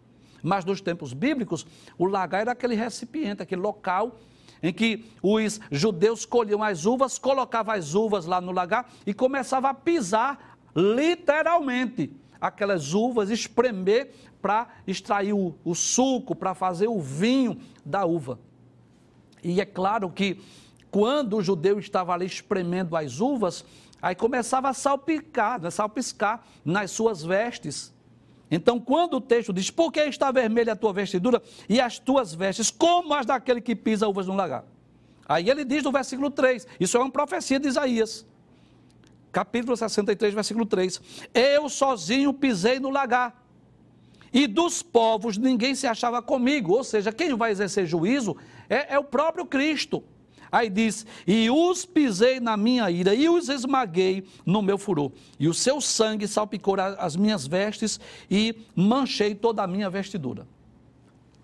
Mas 0.43 0.65
nos 0.65 0.81
tempos 0.81 1.13
bíblicos, 1.13 1.67
o 1.99 2.07
lagar 2.07 2.43
era 2.43 2.53
aquele 2.53 2.75
recipiente, 2.75 3.43
aquele 3.43 3.63
local 3.63 4.19
em 4.63 4.73
que 4.73 5.05
os 5.23 5.61
judeus 5.71 6.25
colhiam 6.25 6.63
as 6.63 6.87
uvas, 6.87 7.19
colocavam 7.19 7.75
as 7.75 7.95
uvas 7.95 8.25
lá 8.25 8.41
no 8.41 8.53
lagar 8.53 8.91
e 9.07 9.13
começava 9.13 9.69
a 9.69 9.75
pisar 9.75 10.59
literalmente 10.75 12.11
aquelas 12.41 12.95
uvas, 12.95 13.31
espremer 13.31 14.13
para 14.41 14.69
extrair 14.87 15.33
o, 15.33 15.55
o 15.65 15.75
suco, 15.75 16.35
para 16.35 16.55
fazer 16.55 16.89
o 16.89 17.01
vinho 17.01 17.59
da 17.85 18.05
uva. 18.05 18.39
E 19.43 19.61
é 19.61 19.67
claro 19.67 20.11
que 20.11 20.41
quando 20.95 21.39
o 21.39 21.43
judeu 21.43 21.81
estava 21.81 22.15
ali 22.15 22.25
espremendo 22.25 22.97
as 22.97 23.19
uvas, 23.19 23.65
aí 24.01 24.15
começava 24.15 24.69
a 24.69 24.73
salpicar, 24.73 25.61
né, 25.61 25.69
salpiscar 25.69 26.45
nas 26.65 26.93
suas 26.93 27.25
vestes. 27.25 27.93
Então, 28.49 28.79
quando 28.79 29.15
o 29.15 29.21
texto 29.21 29.53
diz, 29.53 29.73
por 29.73 29.91
que 29.91 29.99
está 29.99 30.31
vermelha 30.31 30.75
a 30.75 30.77
tua 30.77 30.93
vestidura 30.93 31.43
e 31.69 31.81
as 31.81 31.99
tuas 31.99 32.33
vestes, 32.33 32.71
como 32.71 33.13
as 33.13 33.27
daquele 33.27 33.61
que 33.61 33.75
pisa 33.75 34.07
uvas 34.07 34.29
no 34.29 34.37
lagar? 34.37 34.65
Aí 35.29 35.51
ele 35.51 35.65
diz 35.65 35.83
no 35.83 35.91
versículo 35.91 36.31
3, 36.31 36.65
isso 36.79 36.97
é 36.97 37.01
uma 37.01 37.11
profecia 37.11 37.59
de 37.59 37.67
Isaías, 37.67 38.25
capítulo 39.33 39.77
63, 39.77 40.33
versículo 40.33 40.65
3: 40.65 41.01
Eu 41.35 41.69
sozinho 41.69 42.33
pisei 42.33 42.79
no 42.79 42.89
lagar, 42.89 43.45
e 44.33 44.47
dos 44.47 44.81
povos 44.81 45.37
ninguém 45.37 45.75
se 45.75 45.89
achava 45.89 46.23
comigo, 46.23 46.73
ou 46.73 46.85
seja, 46.85 47.11
quem 47.11 47.35
vai 47.35 47.51
exercer 47.51 47.85
juízo 47.85 48.37
é, 48.69 48.95
é 48.95 48.99
o 48.99 49.03
próprio 49.03 49.45
Cristo. 49.45 50.05
Aí 50.51 50.69
diz: 50.69 51.07
E 51.27 51.51
os 51.51 51.85
pisei 51.85 52.41
na 52.41 52.57
minha 52.57 52.91
ira, 52.91 53.15
e 53.15 53.29
os 53.29 53.49
esmaguei 53.49 54.27
no 54.45 54.63
meu 54.63 54.79
furor. 54.79 55.13
E 55.39 55.49
o 55.49 55.55
seu 55.55 55.81
sangue 55.81 56.27
salpicou 56.29 56.77
as 56.99 57.17
minhas 57.17 57.47
vestes, 57.47 58.01
e 58.31 58.67
manchei 58.75 59.35
toda 59.35 59.63
a 59.63 59.67
minha 59.67 59.91
vestidura. 59.91 60.47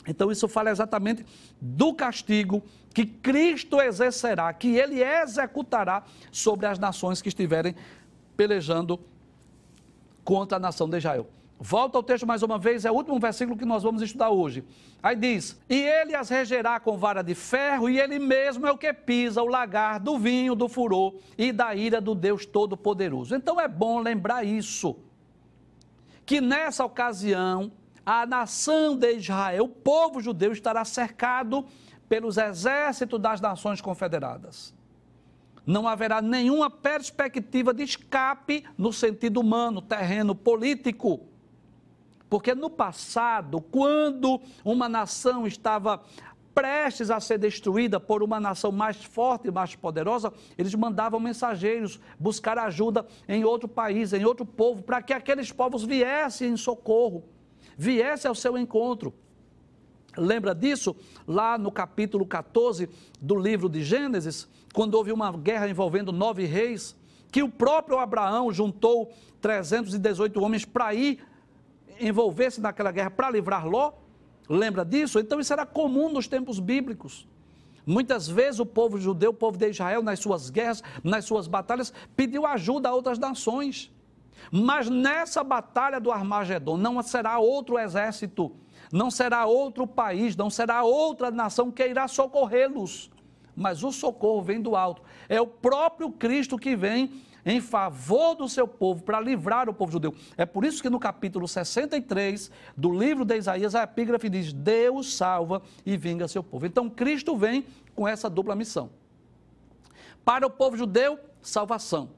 Então, 0.07 0.31
isso 0.31 0.49
fala 0.49 0.71
exatamente 0.71 1.25
do 1.61 1.95
castigo 1.95 2.63
que 2.93 3.07
Cristo 3.07 3.81
exercerá, 3.81 4.53
que 4.53 4.77
ele 4.77 5.03
executará 5.03 6.03
sobre 6.33 6.67
as 6.67 6.79
nações 6.79 7.21
que 7.23 7.29
estiverem 7.29 7.75
pelejando 8.37 8.99
contra 10.25 10.57
a 10.57 10.61
nação 10.61 10.89
de 10.89 10.97
Israel. 10.97 11.29
Volta 11.63 11.99
ao 11.99 12.03
texto 12.03 12.27
mais 12.27 12.43
uma 12.43 12.59
vez, 12.59 12.87
é 12.87 12.91
o 12.91 12.95
último 12.95 13.21
versículo 13.21 13.55
que 13.55 13.67
nós 13.67 13.83
vamos 13.83 14.01
estudar 14.01 14.31
hoje. 14.31 14.65
Aí 15.03 15.15
diz: 15.15 15.61
E 15.69 15.75
ele 15.75 16.15
as 16.15 16.31
regerá 16.31 16.81
com 16.81 16.97
vara 16.97 17.21
de 17.21 17.35
ferro, 17.35 17.91
e 17.91 18.01
ele 18.01 18.19
mesmo 18.19 18.67
é 18.67 18.73
o 18.73 18.79
que 18.79 18.91
pisa 18.95 19.43
o 19.43 19.47
lagar 19.47 20.01
do 20.01 20.19
vinho, 20.19 20.55
do 20.55 20.71
furor 20.71 21.17
e 21.37 21.53
da 21.53 21.75
ira 21.75 22.01
do 22.01 22.15
Deus 22.15 22.47
Todo-Poderoso. 22.47 23.35
Então 23.35 23.61
é 23.61 23.69
bom 23.69 24.01
lembrar 24.01 24.43
isso, 24.43 24.97
que 26.25 26.41
nessa 26.41 26.83
ocasião, 26.83 27.71
a 28.07 28.25
nação 28.25 28.97
de 28.97 29.17
Israel, 29.17 29.65
o 29.65 29.69
povo 29.69 30.19
judeu, 30.19 30.53
estará 30.53 30.83
cercado 30.87 31.67
pelos 32.09 32.39
exércitos 32.39 33.21
das 33.21 33.39
nações 33.39 33.83
confederadas. 33.83 34.73
Não 35.67 35.87
haverá 35.87 36.23
nenhuma 36.23 36.71
perspectiva 36.71 37.75
de 37.75 37.83
escape 37.83 38.65
no 38.79 38.95
sentido 38.95 39.41
humano, 39.41 39.83
terreno, 39.83 40.35
político 40.35 41.29
porque 42.31 42.55
no 42.55 42.71
passado, 42.71 43.61
quando 43.61 44.41
uma 44.65 44.89
nação 44.89 45.49
estava 45.49 46.01
prestes 46.55 47.11
a 47.11 47.19
ser 47.19 47.39
destruída 47.39 47.99
por 47.99 48.23
uma 48.23 48.39
nação 48.39 48.71
mais 48.71 49.05
forte 49.05 49.49
e 49.49 49.51
mais 49.51 49.75
poderosa, 49.75 50.33
eles 50.57 50.75
mandavam 50.75 51.19
mensageiros 51.19 51.99
buscar 52.19 52.57
ajuda 52.59 53.05
em 53.29 53.45
outro 53.45 53.69
país, 53.69 54.13
em 54.13 54.25
outro 54.25 54.47
povo, 54.47 54.83
para 54.83 55.03
que 55.03 55.13
aqueles 55.13 55.51
povos 55.51 55.83
viessem 55.83 56.51
em 56.51 56.57
socorro, 56.57 57.25
viessem 57.77 58.29
ao 58.29 58.35
seu 58.35 58.57
encontro. 58.57 59.13
Lembra 60.17 60.55
disso? 60.55 60.95
Lá 61.27 61.57
no 61.59 61.73
capítulo 61.73 62.27
14 62.27 62.89
do 63.21 63.37
livro 63.37 63.69
de 63.69 63.83
Gênesis, 63.83 64.49
quando 64.73 64.95
houve 64.95 65.13
uma 65.13 65.33
guerra 65.33 65.69
envolvendo 65.69 66.13
nove 66.13 66.45
reis, 66.45 66.97
que 67.31 67.43
o 67.43 67.49
próprio 67.49 67.99
Abraão 67.99 68.53
juntou 68.53 69.13
318 69.41 70.43
homens 70.43 70.65
para 70.65 70.93
ir 70.95 71.21
envolver-se 72.01 72.61
naquela 72.61 72.91
guerra 72.91 73.11
para 73.11 73.31
livrar 73.31 73.67
Ló? 73.67 73.93
Lembra 74.49 74.85
disso? 74.85 75.19
Então 75.19 75.39
isso 75.39 75.53
era 75.53 75.65
comum 75.65 76.13
nos 76.13 76.27
tempos 76.27 76.59
bíblicos. 76.59 77.29
Muitas 77.87 78.29
vezes 78.29 78.61
o 78.61 78.67
povo 78.67 78.99
judeu, 78.99 79.31
o 79.31 79.35
povo 79.35 79.57
de 79.57 79.69
Israel, 79.69 80.03
nas 80.03 80.19
suas 80.19 80.51
guerras, 80.51 80.83
nas 81.03 81.25
suas 81.25 81.47
batalhas, 81.47 81.93
pediu 82.17 82.47
ajuda 82.47 82.89
a 82.89 82.95
outras 82.95 83.19
nações. 83.19 83.93
Mas 84.51 84.89
nessa 84.89 85.43
batalha 85.45 86.01
do 86.01 86.11
Armagedon 86.11 86.77
não 86.77 87.03
será 87.03 87.39
outro 87.39 87.79
exército, 87.79 88.53
não 88.93 89.11
será 89.11 89.47
outro 89.47 89.87
país, 89.87 90.37
não 90.37 90.51
será 90.51 90.83
outra 90.83 91.31
nação 91.31 91.71
que 91.71 91.87
irá 91.87 92.09
socorrê-los. 92.09 93.11
Mas 93.55 93.83
o 93.85 93.93
socorro 93.93 94.43
vem 94.43 94.61
do 94.61 94.75
alto. 94.75 95.03
É 95.29 95.41
o 95.41 95.47
próprio 95.47 96.11
Cristo 96.11 96.59
que 96.59 96.75
vem 96.75 97.11
em 97.45 97.61
favor 97.61 98.35
do 98.35 98.49
seu 98.49 98.67
povo, 98.67 99.03
para 99.03 99.21
livrar 99.21 99.69
o 99.69 99.75
povo 99.75 99.93
judeu. 99.93 100.15
É 100.37 100.45
por 100.45 100.65
isso 100.65 100.83
que 100.83 100.91
no 100.91 100.99
capítulo 100.99 101.47
63 101.49 102.51
do 102.77 102.93
livro 102.93 103.25
de 103.25 103.37
Isaías, 103.37 103.75
a 103.75 103.83
epígrafe 103.83 104.29
diz: 104.29 104.53
Deus 104.53 105.15
salva 105.15 105.63
e 105.85 105.97
vinga 105.97 106.29
seu 106.29 106.43
povo. 106.43 106.67
Então 106.67 106.89
Cristo 106.89 107.37
vem 107.37 107.65
com 107.95 108.07
essa 108.07 108.29
dupla 108.29 108.55
missão. 108.55 108.91
Para 110.25 110.47
o 110.47 110.51
povo 110.51 110.77
judeu, 110.77 111.19
salvação. 111.41 112.11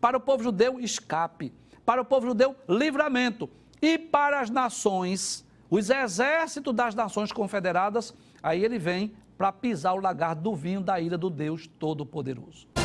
Para 0.00 0.16
o 0.16 0.20
povo 0.20 0.42
judeu, 0.42 0.78
escape. 0.80 1.52
Para 1.84 2.02
o 2.02 2.04
povo 2.04 2.26
judeu, 2.26 2.54
livramento. 2.68 3.50
E 3.80 3.98
para 3.98 4.40
as 4.40 4.50
nações, 4.50 5.44
os 5.70 5.90
exércitos 5.90 6.74
das 6.74 6.94
nações 6.94 7.32
confederadas, 7.32 8.14
aí 8.42 8.64
ele 8.64 8.78
vem 8.78 9.14
para 9.36 9.52
pisar 9.52 9.94
o 9.94 10.00
lagar 10.00 10.34
do 10.34 10.54
vinho 10.54 10.80
da 10.80 11.00
ira 11.00 11.16
do 11.16 11.30
Deus 11.30 11.66
Todo-Poderoso. 11.78 12.77